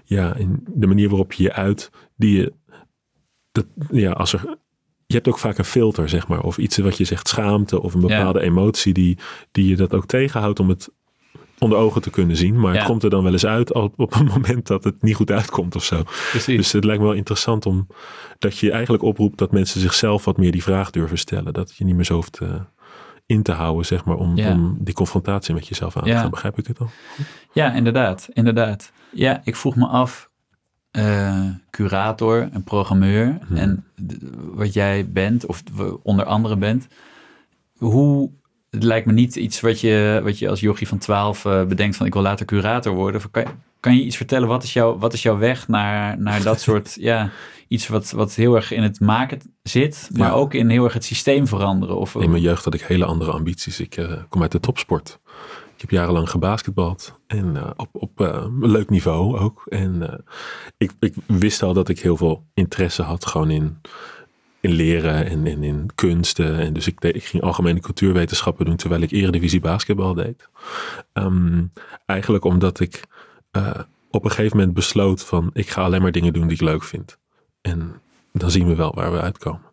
ja, 0.03 0.35
in 0.35 0.63
de 0.73 0.87
manier 0.87 1.09
waarop 1.09 1.33
je 1.33 1.43
je 1.43 1.53
uit, 1.53 1.89
die 2.15 2.37
je, 2.37 2.53
dat, 3.51 3.65
ja, 3.91 4.11
als 4.11 4.33
er, 4.33 4.57
je 5.05 5.13
hebt 5.15 5.27
ook 5.27 5.39
vaak 5.39 5.57
een 5.57 5.65
filter, 5.65 6.09
zeg 6.09 6.27
maar, 6.27 6.41
of 6.41 6.57
iets 6.57 6.77
wat 6.77 6.97
je 6.97 7.03
zegt 7.03 7.27
schaamte 7.27 7.81
of 7.81 7.93
een 7.93 8.01
Ja. 8.01 8.07
bepaalde 8.07 8.41
emotie 8.41 8.93
die, 8.93 9.17
die 9.51 9.67
je 9.67 9.75
dat 9.75 9.93
ook 9.93 10.05
tegenhoudt 10.05 10.59
om 10.59 10.69
het 10.69 10.89
onder 11.59 11.77
ogen 11.77 12.01
te 12.01 12.09
kunnen 12.09 12.35
zien. 12.37 12.59
Maar 12.59 12.73
Ja. 12.73 12.77
het 12.79 12.87
komt 12.87 13.03
er 13.03 13.09
dan 13.09 13.23
wel 13.23 13.31
eens 13.31 13.45
uit 13.45 13.73
op, 13.73 13.99
op 13.99 14.13
een 14.15 14.25
moment 14.37 14.67
dat 14.67 14.83
het 14.83 15.01
niet 15.01 15.15
goed 15.15 15.31
uitkomt 15.31 15.75
of 15.75 15.83
zo. 15.83 16.03
Precies. 16.31 16.55
Dus 16.57 16.71
het 16.71 16.83
lijkt 16.83 17.01
me 17.01 17.07
wel 17.07 17.15
interessant 17.17 17.65
om 17.65 17.87
dat 18.39 18.57
je 18.57 18.71
eigenlijk 18.71 19.03
oproept 19.03 19.37
dat 19.37 19.51
mensen 19.51 19.79
zichzelf 19.81 20.25
wat 20.25 20.37
meer 20.37 20.51
die 20.51 20.63
vraag 20.63 20.89
durven 20.89 21.17
stellen. 21.17 21.53
Dat 21.53 21.75
je 21.75 21.85
niet 21.85 21.95
meer 21.95 22.05
zo 22.05 22.13
hoeft 22.13 22.37
eh, 22.37 22.49
in 23.25 23.43
te 23.43 23.51
houden, 23.51 23.85
zeg 23.85 24.05
maar, 24.05 24.15
om, 24.17 24.35
Ja. 24.37 24.51
om 24.51 24.77
die 24.79 24.93
confrontatie 24.93 25.53
met 25.53 25.67
jezelf 25.67 25.97
aan 25.97 26.03
te 26.03 26.09
Ja. 26.09 26.19
gaan. 26.21 26.29
Begrijp 26.29 26.57
ik 26.57 26.65
dit 26.65 26.79
al? 26.79 26.89
Ja, 27.53 27.73
inderdaad, 27.73 28.29
inderdaad. 28.33 28.91
Ja, 29.11 29.41
ik 29.43 29.55
vroeg 29.55 29.75
me 29.75 29.87
af, 29.87 30.29
eh, 30.91 31.45
curator 31.69 32.49
en 32.51 32.63
programmeur 32.63 33.37
Hmm. 33.47 33.57
en 33.57 33.85
wat 34.53 34.73
jij 34.73 35.09
bent, 35.11 35.45
of 35.45 35.63
onder 36.03 36.25
andere 36.25 36.57
bent, 36.57 36.87
hoe, 37.77 38.31
het 38.75 38.83
lijkt 38.83 39.05
me 39.05 39.13
niet 39.13 39.35
iets 39.35 39.61
wat 39.61 39.79
je, 39.79 40.19
wat 40.23 40.39
je 40.39 40.49
als 40.49 40.59
jochie 40.59 40.87
van 40.87 40.97
12 40.97 41.45
eh, 41.45 41.63
bedenkt 41.63 41.95
van 41.95 42.05
ik 42.05 42.13
wil 42.13 42.21
later 42.21 42.45
curator 42.45 42.93
worden. 42.93 43.21
Kan, 43.31 43.43
kan 43.79 43.95
je 43.95 44.03
iets 44.03 44.17
vertellen, 44.17 44.47
wat 44.47 44.63
is, 44.63 44.73
jouw 44.73 44.97
wat 44.97 45.13
is 45.13 45.21
jouw 45.21 45.37
weg 45.37 45.67
naar, 45.67 46.19
naar 46.19 46.43
dat 46.43 46.61
soort, 46.67 46.97
ja, 46.99 47.29
iets 47.67 47.87
wat, 47.87 48.11
wat 48.11 48.33
heel 48.35 48.55
erg 48.55 48.71
in 48.71 48.83
het 48.83 48.99
maken 48.99 49.39
zit, 49.63 50.09
maar 50.13 50.27
Ja. 50.27 50.33
ook 50.33 50.53
in 50.53 50.69
heel 50.69 50.83
erg 50.83 50.93
het 50.93 51.05
systeem 51.05 51.47
veranderen? 51.47 51.97
Of, 51.97 52.15
In 52.15 52.29
mijn 52.29 52.41
jeugd 52.41 52.63
had 52.63 52.73
ik 52.73 52.81
hele 52.81 53.05
andere 53.05 53.31
ambities. 53.31 53.79
Ik 53.79 53.97
eh, 53.97 54.13
kom 54.29 54.41
uit 54.41 54.51
de 54.51 54.59
topsport. 54.59 55.19
Ik 55.75 55.81
heb 55.81 55.89
jarenlang 55.89 56.29
gebasketbald. 56.29 57.19
En 57.27 57.57
eh, 57.57 57.69
op, 57.75 57.89
op 57.91 58.19
een 58.19 58.71
leuk 58.71 58.89
niveau 58.89 59.37
ook. 59.39 59.63
En 59.69 60.23
ik, 60.77 60.91
ik 60.99 61.13
wist 61.25 61.63
al 61.63 61.73
dat 61.73 61.89
ik 61.89 61.99
heel 61.99 62.17
veel 62.17 62.45
interesse 62.53 63.01
had 63.01 63.25
gewoon 63.25 63.49
in, 63.51 63.77
in 64.65 64.71
leren 64.71 65.25
en, 65.25 65.47
en 65.47 65.63
in 65.63 65.89
kunsten. 65.95 66.59
En 66.59 66.73
dus 66.73 66.87
ik, 66.87 67.03
ik 67.03 67.23
ging 67.23 67.43
algemene 67.43 67.79
cultuurwetenschappen 67.79 68.65
doen 68.65 68.75
terwijl 68.75 69.01
ik 69.01 69.11
eredivisie 69.11 69.59
basketbal 69.59 70.13
deed. 70.13 70.49
Ehm, 71.13 71.63
eigenlijk 72.05 72.45
omdat 72.45 72.79
ik 72.79 73.03
eh, 73.51 73.79
op 74.11 74.23
een 74.23 74.29
gegeven 74.29 74.57
moment 74.57 74.75
besloot 74.75 75.23
van 75.23 75.49
ik 75.53 75.69
ga 75.69 75.83
alleen 75.83 76.01
maar 76.01 76.11
dingen 76.11 76.33
doen 76.33 76.47
die 76.47 76.57
ik 76.57 76.61
leuk 76.61 76.83
vind. 76.83 77.17
En 77.61 78.01
dan 78.33 78.51
zien 78.51 78.67
we 78.67 78.75
wel 78.75 78.93
waar 78.95 79.11
we 79.11 79.21
uitkomen. 79.21 79.71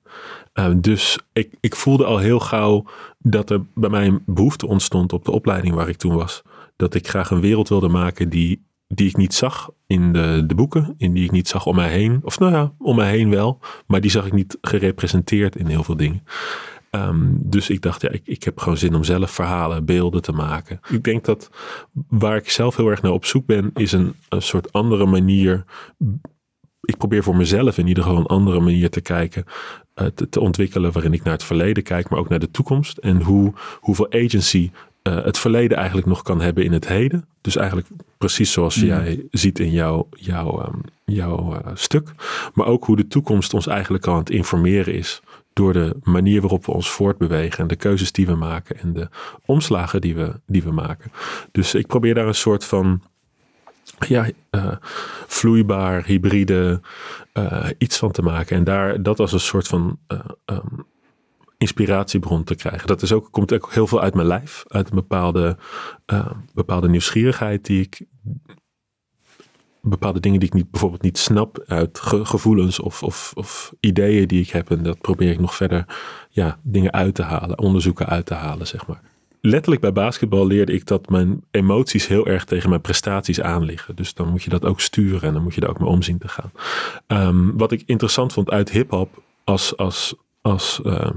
Ehm, 0.52 0.80
dus 0.80 1.18
ik, 1.32 1.54
ik 1.60 1.76
voelde 1.76 2.04
al 2.04 2.18
heel 2.18 2.40
gauw 2.40 2.84
dat 3.18 3.50
er 3.50 3.60
bij 3.74 3.90
mij 3.90 4.06
een 4.06 4.22
behoefte 4.26 4.66
ontstond 4.66 5.12
op 5.12 5.24
de 5.24 5.30
opleiding 5.30 5.74
waar 5.74 5.88
ik 5.88 5.96
toen 5.96 6.14
was. 6.14 6.42
Dat 6.76 6.94
ik 6.94 7.08
graag 7.08 7.30
een 7.30 7.40
wereld 7.40 7.68
wilde 7.68 7.88
maken 7.88 8.28
die, 8.28 8.62
die 8.94 9.08
ik 9.08 9.16
niet 9.16 9.34
zag 9.34 9.70
in 9.86 10.12
de, 10.12 10.44
de 10.46 10.54
boeken. 10.54 10.94
In 10.98 11.12
die 11.12 11.24
ik 11.24 11.30
niet 11.30 11.48
zag 11.48 11.66
om 11.66 11.74
mij 11.74 11.90
heen. 11.90 12.20
Of 12.22 12.38
nou 12.38 12.52
ja, 12.52 12.72
om 12.78 12.96
mij 12.96 13.10
heen 13.10 13.30
wel. 13.30 13.58
Maar 13.86 14.00
die 14.00 14.10
zag 14.10 14.26
ik 14.26 14.32
niet 14.32 14.58
gerepresenteerd 14.60 15.56
in 15.56 15.66
heel 15.66 15.84
veel 15.84 15.96
dingen. 15.96 16.24
Ehm, 16.90 17.26
dus 17.30 17.70
ik 17.70 17.82
dacht, 17.82 18.02
ja, 18.02 18.08
ik, 18.08 18.22
ik 18.24 18.42
heb 18.42 18.58
gewoon 18.58 18.76
zin 18.76 18.94
om 18.94 19.04
zelf 19.04 19.30
verhalen, 19.30 19.84
beelden 19.84 20.22
te 20.22 20.32
maken. 20.32 20.80
Ik 20.88 21.02
denk 21.02 21.24
dat 21.24 21.50
waar 22.08 22.36
ik 22.36 22.50
zelf 22.50 22.76
heel 22.76 22.88
erg 22.88 23.02
naar 23.02 23.12
op 23.12 23.24
zoek 23.24 23.46
ben, 23.46 23.70
is 23.74 23.92
een, 23.92 24.14
een 24.28 24.42
soort 24.42 24.72
andere 24.72 25.06
manier 25.06 25.64
ik 26.82 26.96
probeer 26.96 27.22
voor 27.22 27.36
mezelf 27.36 27.78
in 27.78 27.86
ieder 27.86 28.02
geval 28.02 28.18
een 28.18 28.26
andere 28.26 28.60
manier 28.60 28.90
te 28.90 29.00
kijken, 29.00 29.44
uh, 30.00 30.06
te, 30.06 30.28
te, 30.28 30.40
ontwikkelen 30.40 30.92
waarin 30.92 31.12
ik 31.12 31.22
naar 31.22 31.32
het 31.32 31.44
verleden 31.44 31.82
kijk, 31.82 32.08
maar 32.08 32.18
ook 32.18 32.28
naar 32.28 32.38
de 32.38 32.50
toekomst. 32.50 32.98
En 32.98 33.22
hoe, 33.22 33.52
hoeveel 33.80 34.12
agency 34.12 34.70
uh, 35.02 35.24
het 35.24 35.38
verleden 35.38 35.76
eigenlijk 35.76 36.06
nog 36.06 36.22
kan 36.22 36.40
hebben 36.40 36.64
in 36.64 36.72
het 36.72 36.88
heden. 36.88 37.26
Dus 37.40 37.56
eigenlijk 37.56 37.88
precies 38.18 38.52
zoals 38.52 38.76
mm. 38.76 38.86
jij 38.86 39.26
ziet 39.30 39.58
in 39.58 39.70
jouw, 39.70 40.08
jouw, 40.10 40.66
um, 40.66 40.80
jouw 41.04 41.52
uh, 41.52 41.70
stuk. 41.74 42.12
Maar 42.54 42.66
ook 42.66 42.84
hoe 42.84 42.96
de 42.96 43.06
toekomst 43.06 43.54
ons 43.54 43.66
eigenlijk 43.66 44.06
al 44.06 44.12
aan 44.12 44.18
het 44.18 44.30
informeren 44.30 44.94
is. 44.94 45.20
Door 45.52 45.72
de 45.72 45.96
manier 46.02 46.40
waarop 46.40 46.66
we 46.66 46.72
ons 46.72 46.90
voortbewegen 46.90 47.58
en 47.58 47.66
de 47.66 47.76
keuzes 47.76 48.12
die 48.12 48.26
we 48.26 48.34
maken 48.34 48.78
en 48.78 48.92
de 48.92 49.08
omslagen 49.46 50.00
die 50.00 50.14
we, 50.14 50.40
die 50.46 50.62
we 50.62 50.70
maken. 50.70 51.12
Dus 51.52 51.74
ik 51.74 51.86
probeer 51.86 52.14
daar 52.14 52.26
een 52.26 52.34
soort 52.34 52.64
van 52.64 53.02
ja, 53.98 54.28
uh, 54.50 54.72
vloeibaar, 55.26 56.04
hybride, 56.04 56.80
uh, 57.34 57.68
iets 57.78 57.98
van 57.98 58.10
te 58.10 58.22
maken. 58.22 58.56
En 58.56 58.64
daar, 58.64 59.02
dat 59.02 59.20
als 59.20 59.32
een 59.32 59.40
soort 59.40 59.68
van 59.68 59.98
uh, 60.08 60.18
um, 60.46 60.86
inspiratiebron 61.62 62.44
te 62.44 62.54
krijgen. 62.54 62.86
Dat 62.86 63.02
is 63.02 63.12
ook, 63.12 63.28
komt 63.30 63.52
ook 63.52 63.72
heel 63.72 63.86
veel 63.86 64.00
uit 64.00 64.14
mijn 64.14 64.26
lijf. 64.26 64.64
Uit 64.66 64.90
een 64.90 64.94
bepaalde, 64.94 65.56
bepaalde 66.54 66.88
nieuwsgierigheid 66.88 67.64
die 67.66 67.80
ik... 67.80 68.06
Bepaalde 69.84 70.20
dingen 70.20 70.38
die 70.40 70.48
ik 70.48 70.54
niet, 70.54 70.70
bijvoorbeeld 70.70 71.02
niet 71.02 71.18
snap 71.18 71.64
uit 71.66 71.98
ge 71.98 72.24
gevoelens 72.24 72.78
of, 72.78 73.02
of, 73.02 73.32
of 73.34 73.72
ideeën 73.80 74.28
die 74.28 74.42
ik 74.42 74.50
heb. 74.50 74.70
En 74.70 74.82
dat 74.82 75.00
probeer 75.00 75.30
ik 75.30 75.40
nog 75.40 75.54
verder 75.54 75.84
ja, 76.30 76.58
dingen 76.62 76.92
uit 76.92 77.14
te 77.14 77.22
halen, 77.22 77.58
onderzoeken 77.58 78.06
uit 78.06 78.26
te 78.26 78.34
halen, 78.34 78.66
zeg 78.66 78.86
maar 78.86 79.00
letterlijk 79.42 79.80
bij 79.80 79.92
basketbal 79.92 80.46
leerde 80.46 80.72
ik 80.72 80.86
dat 80.86 81.08
mijn 81.08 81.44
emoties 81.50 82.06
heel 82.06 82.26
erg 82.26 82.44
tegen 82.44 82.68
mijn 82.68 82.80
prestaties 82.80 83.40
aanliggen. 83.40 83.96
Dus 83.96 84.14
dan 84.14 84.28
moet 84.28 84.42
je 84.42 84.50
dat 84.50 84.64
ook 84.64 84.80
sturen 84.80 85.22
en 85.22 85.32
dan 85.32 85.42
moet 85.42 85.54
je 85.54 85.60
er 85.60 85.68
ook 85.68 85.78
mee 85.78 85.88
omzien 85.88 86.18
te 86.18 86.28
gaan. 86.28 86.52
Um, 87.06 87.58
wat 87.58 87.72
ik 87.72 87.82
interessant 87.86 88.32
vond 88.32 88.50
uit 88.50 88.70
hip-hop 88.70 89.22
als, 89.44 89.76
als, 89.76 90.14
als 90.42 90.80
uh, 90.84 91.10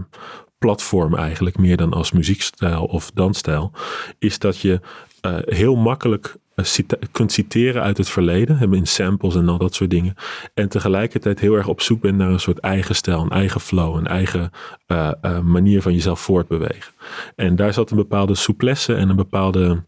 platform 0.57 1.15
eigenlijk, 1.15 1.57
meer 1.57 1.77
dan 1.77 1.93
als 1.93 2.11
muziekstijl 2.11 2.85
of 2.85 3.11
dansstijl, 3.13 3.71
is 4.19 4.39
dat 4.39 4.59
je 4.59 4.79
uh, 5.25 5.37
heel 5.45 5.75
makkelijk 5.75 6.35
eh, 6.55 6.65
kunt 7.11 7.31
citeren 7.31 7.81
uit 7.81 7.97
het 7.97 8.09
verleden, 8.09 8.73
in 8.73 8.87
samples 8.87 9.35
en 9.35 9.49
al 9.49 9.57
dat 9.57 9.75
soort 9.75 9.89
dingen. 9.89 10.15
En 10.53 10.69
tegelijkertijd 10.69 11.39
heel 11.39 11.53
erg 11.53 11.67
op 11.67 11.81
zoek 11.81 12.01
bent 12.01 12.17
naar 12.17 12.29
een 12.29 12.39
soort 12.39 12.59
eigen 12.59 12.95
stijl, 12.95 13.21
een 13.21 13.29
eigen 13.29 13.61
flow, 13.61 13.95
een 13.95 14.07
eigen 14.07 14.51
uh, 14.87 15.11
manier 15.39 15.81
van 15.81 15.93
jezelf 15.93 16.19
voortbewegen. 16.19 16.93
En 17.35 17.55
daar 17.55 17.73
zat 17.73 17.91
een 17.91 17.97
bepaalde 17.97 18.35
souplesse 18.35 18.95
en 18.95 19.09
een 19.09 19.15
bepaalde, 19.15 19.83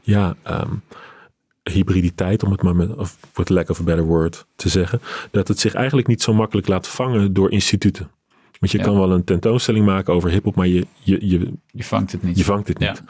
ja, 0.00 0.36
um, 0.50 0.82
hybriditeit, 1.62 2.42
om 2.42 2.50
het 2.50 2.62
maar 2.62 2.76
met, 2.76 2.96
of 2.96 3.16
for 3.32 3.44
lack 3.48 3.68
of 3.68 3.80
a 3.80 3.82
better 3.82 4.04
word 4.04 4.46
te 4.56 4.68
zeggen, 4.68 5.00
dat 5.30 5.48
het 5.48 5.58
zich 5.58 5.74
eigenlijk 5.74 6.06
niet 6.06 6.22
zo 6.22 6.34
makkelijk 6.34 6.66
laat 6.66 6.88
vangen 6.88 7.32
door 7.32 7.50
instituten. 7.50 8.10
Want 8.62 8.74
je 8.74 8.80
kan 8.80 8.98
wel 8.98 9.12
een 9.12 9.24
tentoonstelling 9.24 9.86
maken 9.86 10.14
over 10.14 10.30
hip-hop, 10.30 10.54
maar 10.54 10.66
je, 10.66 10.86
je, 10.98 11.28
je, 11.28 11.52
je 11.70 11.84
vangt 11.84 12.12
het 12.12 12.22
niet. 12.22 12.38
Je 12.38 12.44
vangt 12.44 12.68
het 12.68 12.78
niet. 12.78 13.02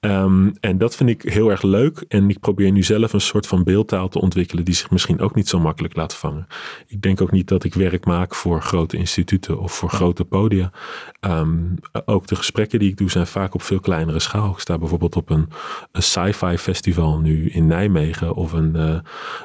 Um, 0.00 0.52
en 0.60 0.78
dat 0.78 0.96
vind 0.96 1.08
ik 1.08 1.22
heel 1.22 1.50
erg 1.50 1.62
leuk. 1.62 2.04
En 2.08 2.30
ik 2.30 2.40
probeer 2.40 2.70
nu 2.70 2.82
zelf 2.82 3.12
een 3.12 3.20
soort 3.20 3.46
van 3.46 3.64
beeldtaal 3.64 4.08
te 4.08 4.20
ontwikkelen 4.20 4.64
die 4.64 4.74
zich 4.74 4.90
misschien 4.90 5.20
ook 5.20 5.34
niet 5.34 5.48
zo 5.48 5.60
makkelijk 5.60 5.96
laat 5.96 6.14
vangen. 6.14 6.46
Ik 6.86 7.02
denk 7.02 7.20
ook 7.20 7.30
niet 7.30 7.48
dat 7.48 7.64
ik 7.64 7.74
werk 7.74 8.04
maak 8.04 8.34
voor 8.34 8.62
grote 8.62 8.96
instituten 8.96 9.60
of 9.60 9.72
voor 9.72 9.90
grote 9.90 10.24
podia. 10.24 10.70
Um, 11.20 11.74
ook 12.04 12.26
de 12.26 12.36
gesprekken 12.36 12.78
die 12.78 12.90
ik 12.90 12.96
doe 12.96 13.10
zijn 13.10 13.26
vaak 13.26 13.54
op 13.54 13.62
veel 13.62 13.80
kleinere 13.80 14.18
schaal. 14.18 14.50
Ik 14.50 14.58
sta 14.58 14.78
bijvoorbeeld 14.78 15.16
op 15.16 15.30
een, 15.30 15.48
een 15.92 16.02
sci-fi 16.02 16.58
festival 16.58 17.18
nu 17.18 17.48
in 17.48 17.66
Nijmegen 17.66 18.34
of 18.34 18.52
een, 18.52 18.72
uh, 18.76 18.98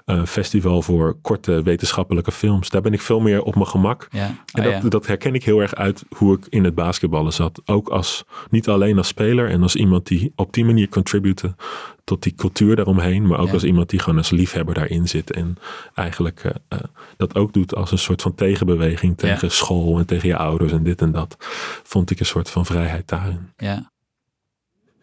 een, 0.05 0.27
festival 0.27 0.81
voor 0.81 1.17
korte 1.21 1.61
wetenschappelijke 1.61 2.31
films. 2.31 2.69
Daar 2.69 2.81
ben 2.81 2.93
ik 2.93 3.01
veel 3.01 3.19
meer 3.19 3.43
op 3.43 3.55
mijn 3.55 3.67
gemak. 3.67 4.07
Ja. 4.11 4.35
en 4.53 4.63
dat, 4.63 4.81
ja. 4.81 4.89
dat 4.89 5.07
herken 5.07 5.33
ik 5.33 5.43
heel 5.47 5.61
erg 5.61 5.75
uit 5.75 6.03
hoe 6.15 6.37
ik 6.37 6.45
in 6.49 6.63
het 6.63 6.75
basketballen 6.75 7.33
zat. 7.33 7.61
Ook 7.65 7.89
als, 7.89 8.25
niet 8.49 8.67
alleen 8.67 8.97
als 8.97 9.07
speler 9.07 9.49
en 9.49 9.61
als 9.61 9.75
iemand 9.75 10.07
die 10.07 10.31
op 10.35 10.53
die 10.53 10.65
manier 10.65 10.89
contributen 10.89 11.55
tot 12.03 12.23
die 12.23 12.35
cultuur 12.35 12.75
daaromheen. 12.75 13.27
Maar 13.27 13.39
ook 13.39 13.47
ja. 13.47 13.53
als 13.53 13.63
iemand 13.63 13.89
die 13.89 13.99
gewoon 13.99 14.17
als 14.17 14.29
liefhebber 14.29 14.73
daarin 14.73 15.07
zit. 15.07 15.31
En 15.31 15.57
eigenlijk 15.93 16.43
uh, 16.43 16.51
uh, 16.73 16.79
dat 17.17 17.35
ook 17.35 17.53
doet 17.53 17.75
als 17.75 17.91
een 17.91 17.97
soort 17.97 18.21
van 18.21 18.35
tegenbeweging 18.35 19.17
tegen 19.17 19.47
ja. 19.47 19.53
school 19.53 19.97
en 19.97 20.05
tegen 20.05 20.27
je 20.27 20.37
ouders 20.37 20.71
en 20.71 20.83
dit 20.83 21.01
en 21.01 21.11
dat. 21.11 21.35
Vond 21.83 22.09
ik 22.09 22.19
een 22.19 22.25
soort 22.25 22.49
van 22.49 22.65
vrijheid 22.65 23.07
daarin. 23.07 23.51
Ja. 23.57 23.91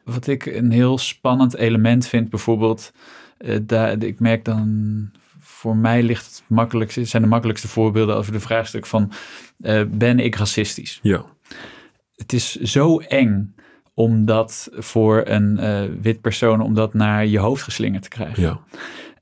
Wat 0.05 0.27
ik 0.27 0.47
een 0.47 0.71
heel 0.71 0.99
spannend 0.99 1.57
element 1.57 2.07
vind, 2.07 2.31
bijvoorbeeld, 2.31 2.93
uh, 3.39 3.59
daar, 3.63 4.03
ik 4.03 4.21
merk 4.21 4.45
dan 4.45 5.11
voor 5.65 5.77
mij 5.77 6.03
ligt 6.03 6.27
het 6.27 6.43
makkelijkste, 6.47 7.05
zijn 7.05 7.23
de 7.23 7.29
makkelijkste 7.29 7.69
voorbeelden 7.69 8.17
over 8.17 8.33
de 8.33 8.41
vraagstuk 8.41 8.87
van 8.87 9.13
uh, 9.61 9.83
ben 9.89 10.19
ik 10.19 10.35
racistisch? 10.35 10.99
Ja. 11.03 11.25
Het 12.17 12.33
is 12.33 12.55
zo 12.55 12.99
eng 12.99 13.55
om 13.95 14.25
dat 14.25 14.69
voor 14.73 15.23
een 15.25 15.59
uh, 15.61 15.83
wit 16.01 16.21
persoon, 16.21 16.61
om 16.61 16.75
dat 16.75 16.95
naar 16.95 17.27
je 17.27 17.39
hoofd 17.39 17.63
geslingerd 17.63 18.03
te 18.03 18.09
krijgen. 18.09 18.43
Ja. 18.43 18.61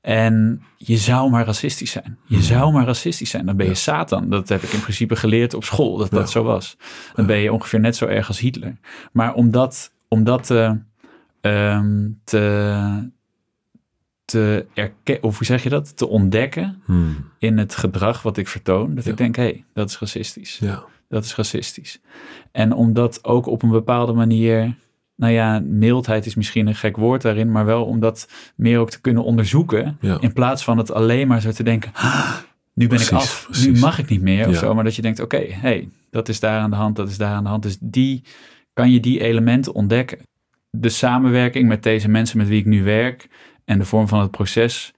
En 0.01 0.63
je 0.77 0.97
zou 0.97 1.29
maar 1.29 1.45
racistisch 1.45 1.91
zijn. 1.91 2.17
Je 2.25 2.35
mm. 2.35 2.41
zou 2.41 2.73
maar 2.73 2.85
racistisch 2.85 3.29
zijn. 3.29 3.45
Dan 3.45 3.55
ben 3.55 3.65
je 3.65 3.71
ja. 3.71 3.77
Satan. 3.77 4.29
Dat 4.29 4.49
heb 4.49 4.61
ik 4.61 4.71
in 4.71 4.81
principe 4.81 5.15
geleerd 5.15 5.53
op 5.53 5.63
school, 5.63 5.97
dat 5.97 6.09
ja. 6.11 6.17
dat 6.17 6.31
zo 6.31 6.43
was. 6.43 6.77
Dan 7.15 7.25
ben 7.25 7.37
je 7.37 7.53
ongeveer 7.53 7.79
net 7.79 7.95
zo 7.95 8.05
erg 8.05 8.27
als 8.27 8.39
Hitler. 8.39 8.77
Maar 9.11 9.33
om 9.33 9.51
dat, 9.51 9.93
om 10.07 10.23
dat 10.23 10.43
te, 10.43 10.79
um, 11.41 12.19
te, 12.23 13.11
te 14.33 14.65
erkennen, 14.73 15.23
of 15.23 15.37
hoe 15.37 15.45
zeg 15.45 15.63
je 15.63 15.69
dat? 15.69 15.97
Te 15.97 16.07
ontdekken 16.07 16.81
hmm. 16.85 17.25
in 17.39 17.57
het 17.57 17.75
gedrag 17.75 18.21
wat 18.21 18.37
ik 18.37 18.47
vertoon. 18.47 18.95
Dat 18.95 19.03
ja. 19.03 19.11
ik 19.11 19.17
denk, 19.17 19.35
hé, 19.35 19.43
hey, 19.43 19.63
dat 19.73 19.89
is 19.89 19.99
racistisch. 19.99 20.57
Ja. 20.61 20.83
Dat 21.09 21.23
is 21.23 21.35
racistisch. 21.35 22.01
En 22.51 22.73
om 22.73 22.93
dat 22.93 23.23
ook 23.23 23.45
op 23.45 23.63
een 23.63 23.69
bepaalde 23.69 24.13
manier, 24.13 24.75
nou 25.15 25.33
ja, 25.33 25.61
mildheid 25.65 26.25
is 26.25 26.35
misschien 26.35 26.67
een 26.67 26.75
gek 26.75 26.97
woord 26.97 27.21
daarin, 27.21 27.51
maar 27.51 27.65
wel 27.65 27.85
om 27.85 27.99
dat 27.99 28.29
meer 28.55 28.79
ook 28.79 28.89
te 28.89 29.01
kunnen 29.01 29.23
onderzoeken. 29.23 29.97
Ja. 30.01 30.17
In 30.19 30.33
plaats 30.33 30.63
van 30.63 30.77
het 30.77 30.91
alleen 30.91 31.27
maar 31.27 31.41
zo 31.41 31.51
te 31.51 31.63
denken, 31.63 31.91
ah, 31.93 32.35
nu 32.73 32.87
ben 32.87 32.97
precies, 32.97 33.07
ik 33.07 33.13
af, 33.13 33.43
precies. 33.45 33.65
nu 33.65 33.79
mag 33.79 33.99
ik 33.99 34.09
niet 34.09 34.21
meer 34.21 34.47
of 34.47 34.55
zo. 34.55 34.73
Maar 34.73 34.83
dat 34.83 34.95
je 34.95 35.01
denkt, 35.01 35.19
oké, 35.19 35.35
okay, 35.35 35.57
hey, 35.59 35.89
dat 36.09 36.29
is 36.29 36.39
daar 36.39 36.59
aan 36.59 36.69
de 36.69 36.75
hand, 36.75 36.95
dat 36.95 37.09
is 37.09 37.17
daar 37.17 37.33
aan 37.33 37.43
de 37.43 37.49
hand. 37.49 37.63
Dus 37.63 37.77
die, 37.81 38.23
kan 38.73 38.91
je 38.91 38.99
die 38.99 39.21
elementen 39.21 39.73
ontdekken. 39.73 40.19
De 40.69 40.89
samenwerking 40.89 41.67
met 41.67 41.83
deze 41.83 42.09
mensen 42.09 42.37
met 42.37 42.47
wie 42.47 42.59
ik 42.59 42.65
nu 42.65 42.83
werk 42.83 43.27
en 43.65 43.79
de 43.79 43.85
vorm 43.85 44.07
van 44.07 44.19
het 44.19 44.31
proces 44.31 44.93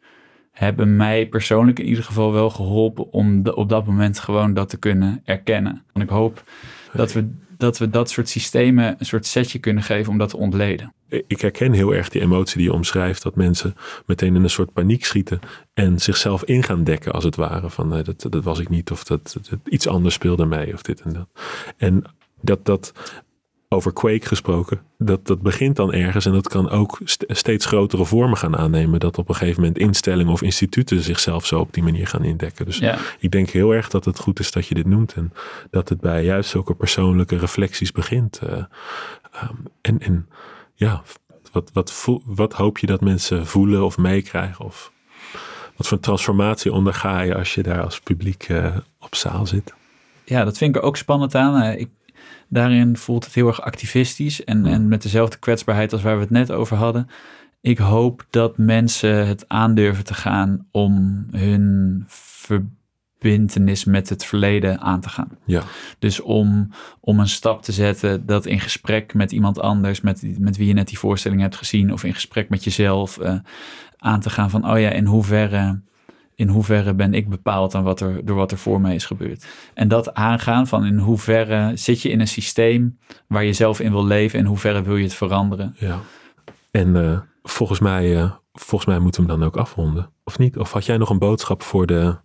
hebben 0.52 0.96
mij 0.96 1.28
persoonlijk 1.28 1.80
in 1.80 1.86
ieder 1.86 2.04
geval 2.04 2.34
wel 2.34 2.50
geholpen 2.50 3.12
om 3.12 3.48
op 3.48 3.70
dat 3.70 3.86
moment 3.86 4.20
gewoon 4.20 4.54
dat 4.54 4.70
te 4.70 4.78
kunnen 4.78 5.22
erkennen. 5.26 5.84
En 5.94 6.02
ik 6.02 6.10
hoop 6.10 6.44
dat 6.94 7.14
we, 7.14 7.30
dat 7.58 7.78
we 7.78 7.90
dat 7.90 8.10
soort 8.10 8.30
systemen 8.30 8.96
een 9.00 9.06
soort 9.06 9.26
setje 9.26 9.60
kunnen 9.60 9.84
geven 9.84 10.12
om 10.12 10.18
dat 10.18 10.30
te 10.30 10.38
ontleden. 10.38 10.94
Ik 11.28 11.42
herken 11.42 11.74
heel 11.74 11.94
erg 11.94 12.10
die 12.10 12.22
emotie 12.22 12.58
die 12.58 12.66
je 12.66 12.74
omschrijft, 12.74 13.24
dat 13.24 13.36
mensen 13.36 13.76
meteen 14.06 14.36
in 14.36 14.44
een 14.44 14.50
soort 14.50 14.74
paniek 14.74 15.06
schieten 15.06 15.40
en 15.74 16.00
zichzelf 16.00 16.44
in 16.44 16.64
gaan 16.64 16.84
dekken 16.84 17.12
als 17.12 17.24
het 17.24 17.36
ware. 17.36 17.70
Van 17.70 17.88
nee, 17.88 18.04
dat, 18.04 18.26
dat 18.30 18.44
was 18.44 18.60
ik 18.60 18.70
niet 18.70 18.92
of 18.92 19.04
dat, 19.04 19.38
dat 19.50 19.60
iets 19.66 19.88
anders 19.88 20.16
speelde 20.16 20.46
mee 20.46 20.74
of 20.74 20.82
dit 20.82 21.02
en 21.02 21.14
dat. 21.14 21.28
En 21.78 22.04
dat, 22.42 22.66
dat 22.66 22.94
over 23.76 23.94
Quake 23.94 24.28
gesproken, 24.28 24.82
dat, 24.98 25.28
dat 25.28 25.42
begint 25.42 25.76
dan 25.76 25.94
ergens 25.94 26.26
en 26.26 26.32
dat 26.32 26.48
kan 26.48 26.70
ook 26.70 27.00
st 27.04 27.24
steeds 27.28 27.66
grotere 27.66 28.06
vormen 28.06 28.38
gaan 28.38 28.58
aannemen. 28.58 29.00
Dat 29.00 29.18
op 29.18 29.30
een 29.30 29.36
gegeven 29.36 29.62
moment 29.62 29.80
instellingen 29.80 30.34
of 30.34 30.42
instituten 30.42 31.02
zichzelf 31.02 31.46
zo 31.46 31.60
op 31.60 31.74
die 31.74 31.84
manier 31.84 32.08
gaan 32.08 32.24
indekken. 32.24 32.66
Dus 32.66 32.78
ja. 32.78 32.98
ik 33.20 33.32
denk 33.32 33.50
heel 33.50 33.72
erg 33.72 33.90
dat 33.90 34.06
het 34.06 34.20
goed 34.20 34.40
is 34.40 34.52
dat 34.52 34.68
je 34.68 34.76
dit 34.76 34.86
noemt 34.86 35.14
en 35.14 35.34
dat 35.72 35.90
het 35.90 36.00
bij 36.00 36.24
juist 36.24 36.50
zulke 36.50 36.76
persoonlijke 36.76 37.38
reflecties 37.38 37.92
begint. 37.92 38.42
Uh, 38.44 38.52
um, 38.52 39.66
en, 39.82 40.00
en 40.00 40.30
ja, 40.74 41.04
wat, 41.52 41.70
wat, 41.74 42.06
wat 42.26 42.54
hoop 42.54 42.78
je 42.78 42.88
dat 42.88 43.02
mensen 43.02 43.48
voelen 43.48 43.86
of 43.86 43.98
meekrijgen? 43.98 44.66
Of 44.66 44.92
wat 45.76 45.88
voor 45.88 46.00
transformatie 46.00 46.74
onderga 46.74 47.22
je 47.22 47.36
als 47.36 47.54
je 47.56 47.64
daar 47.64 47.84
als 47.84 48.00
publiek 48.00 48.50
uh, 48.50 48.76
op 49.00 49.16
zaal 49.16 49.46
zit? 49.46 49.74
ja, 50.26 50.44
dat 50.44 50.58
vind 50.58 50.76
ik 50.76 50.82
er 50.82 50.88
ook 50.88 50.98
spannend 50.98 51.36
aan. 51.36 51.62
Eh, 51.62 51.80
ik, 51.80 51.90
daarin 52.48 52.98
voelt 52.98 53.26
het 53.26 53.34
heel 53.34 53.48
erg 53.48 53.62
activistisch 53.62 54.44
en, 54.44 54.66
en 54.66 54.88
met 54.88 55.02
dezelfde 55.02 55.38
kwetsbaarheid 55.38 55.94
als 55.94 56.02
waar 56.02 56.16
we 56.16 56.22
het 56.22 56.30
net 56.30 56.52
over 56.52 56.78
hadden. 56.78 57.10
Ik 57.62 57.78
hoop 57.78 58.26
dat 58.30 58.58
mensen 58.58 59.28
het 59.28 59.48
aandurven 59.48 60.04
te 60.04 60.14
gaan 60.14 60.68
om 60.72 61.26
hun 61.32 62.04
verbindenis 62.08 63.86
met 63.86 64.10
het 64.10 64.26
verleden 64.26 64.80
aan 64.82 65.02
te 65.02 65.10
gaan. 65.10 65.30
Ja. 65.46 65.64
Dus 66.00 66.22
om, 66.22 66.70
om 67.00 67.20
een 67.20 67.28
stap 67.28 67.62
te 67.62 67.72
zetten 67.72 68.26
dat 68.26 68.46
in 68.46 68.60
gesprek 68.60 69.14
met 69.14 69.32
iemand 69.32 69.60
anders, 69.60 70.02
met, 70.02 70.40
met 70.40 70.58
wie 70.58 70.68
je 70.68 70.74
net 70.74 70.88
die 70.88 71.00
voorstelling 71.00 71.42
hebt 71.42 71.56
gezien, 71.56 71.94
of 71.94 72.04
in 72.04 72.14
gesprek 72.14 72.50
met 72.50 72.64
jezelf, 72.64 73.20
uh, 73.22 73.36
aan 73.98 74.20
te 74.20 74.30
gaan 74.30 74.50
van, 74.50 74.72
oh 74.72 74.80
ja, 74.80 74.90
in 74.90 75.06
hoeverre 75.06 75.80
in 76.36 76.48
hoeverre 76.48 76.94
ben 76.94 77.14
ik 77.14 77.30
bepaald 77.30 77.76
aan 77.76 77.84
wat 77.84 78.00
er, 78.00 78.26
door 78.26 78.36
wat 78.36 78.52
er 78.52 78.58
voor 78.58 78.82
mij 78.82 78.96
is 78.96 79.06
gebeurd. 79.06 79.46
En 79.74 79.88
dat 79.88 80.14
aangaan 80.14 80.68
van 80.68 80.86
in 80.86 80.98
hoeverre 80.98 81.72
zit 81.76 82.02
je 82.02 82.10
in 82.10 82.20
een 82.20 82.28
systeem 82.28 82.98
waar 83.28 83.44
je 83.44 83.54
zelf 83.54 83.80
in 83.80 83.92
wil 83.92 84.06
leven 84.06 84.40
en 84.40 84.46
in 84.46 84.50
hoeverre 84.50 84.82
wil 84.82 84.96
je 84.96 85.04
het 85.04 85.14
veranderen. 85.14 85.76
Ja. 85.80 86.00
En 86.72 86.96
uh, 86.96 87.20
volgens, 87.44 87.80
mij, 87.80 88.16
uh, 88.16 88.32
volgens 88.54 88.86
mij 88.86 89.00
moeten 89.00 89.24
we 89.24 89.30
hem 89.30 89.40
dan 89.40 89.48
ook 89.48 89.58
afronden, 89.58 90.10
of 90.24 90.38
niet? 90.38 90.58
Of 90.58 90.72
had 90.72 90.86
jij 90.86 90.98
nog 90.98 91.10
een 91.10 91.20
boodschap 91.20 91.64
voor 91.64 91.86
de, 91.86 92.18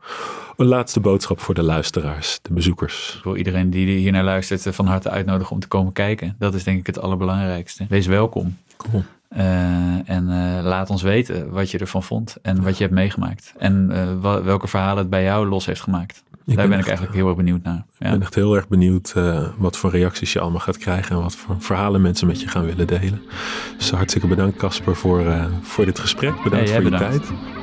een 0.57 0.67
laatste 0.67 1.00
boodschap 1.00 1.40
voor 1.40 1.55
de 1.55 1.62
luisteraars, 1.62 2.38
de 2.43 2.52
bezoekers? 2.52 3.14
Ik 3.17 3.25
wil 3.25 3.37
iedereen 3.37 3.71
die 3.71 3.99
hier 3.99 4.12
naar 4.12 4.25
luistert 4.25 4.75
van 4.75 4.87
harte 4.87 5.11
uitnodigen 5.11 5.52
om 5.52 5.61
te 5.61 5.69
komen 5.69 5.93
kijken. 5.93 6.37
Dat 6.38 6.55
is 6.55 6.64
denk 6.64 6.79
ik 6.79 6.87
het 6.87 7.00
allerbelangrijkste. 7.00 7.87
Wees 7.88 8.07
welkom. 8.07 8.57
Cool. 8.76 9.02
Uh, 9.37 10.08
en 10.08 10.28
uh, 10.28 10.62
laat 10.62 10.90
ons 10.90 11.02
weten 11.02 11.50
wat 11.50 11.70
je 11.70 11.78
ervan 11.78 12.02
vond 12.02 12.37
en 12.42 12.62
wat 12.62 12.76
je 12.76 12.82
hebt 12.82 12.94
meegemaakt. 12.94 13.54
En 13.58 13.90
uh, 14.22 14.40
welke 14.42 14.68
verhalen 14.68 14.99
het 14.99 15.10
bij 15.10 15.22
jou 15.22 15.46
los 15.49 15.66
heeft 15.66 15.80
gemaakt. 15.80 16.25
Ik 16.46 16.56
Daar 16.56 16.68
ben, 16.68 16.78
ik 16.78 16.87
eigenlijk 16.87 17.16
heel 17.16 17.26
erg 17.26 17.37
benieuwd 17.37 17.62
naar. 17.62 17.84
Ja. 17.99 18.06
Ik 18.06 18.12
ben 18.12 18.22
echt 18.22 18.34
heel 18.34 18.56
erg 18.56 18.68
benieuwd 18.68 19.14
wat 19.56 19.76
voor 19.76 19.90
reacties 19.90 20.32
je 20.32 20.40
allemaal 20.40 20.60
gaat 20.60 20.78
krijgen 20.78 21.16
en 21.16 21.22
wat 21.22 21.37
voor 21.37 21.56
verhalen 21.58 22.00
mensen 22.00 22.26
met 22.26 22.40
je 22.40 22.49
gaan 22.49 22.64
willen 22.64 22.87
delen. 22.87 23.22
Dus 23.76 23.90
hartstikke 23.90 24.26
bedankt 24.26 24.56
Casper 24.56 24.96
voor, 24.96 25.49
voor 25.62 25.84
dit 25.84 25.99
gesprek. 25.99 26.42
Bedankt 26.42 26.70
hey, 26.70 26.82
voor 26.82 26.90
je 26.90 26.99
bedankt. 26.99 27.26
tijd. 27.26 27.60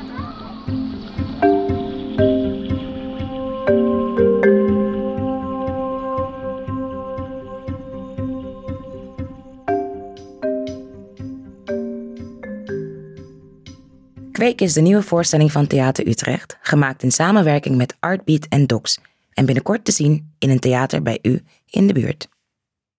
Is 14.60 14.72
de 14.72 14.80
nieuwe 14.80 15.02
voorstelling 15.02 15.52
van 15.52 15.66
Theater 15.66 16.06
Utrecht, 16.06 16.58
gemaakt 16.60 17.02
in 17.02 17.10
samenwerking 17.10 17.76
met 17.76 17.96
Artbeat 18.00 18.46
en 18.48 18.66
Docs 18.66 18.98
en 19.32 19.46
binnenkort 19.46 19.84
te 19.84 19.92
zien 19.92 20.32
in 20.38 20.50
een 20.50 20.58
theater 20.58 21.02
bij 21.02 21.18
u 21.22 21.42
in 21.66 21.86
de 21.86 21.92
buurt. 21.92 22.28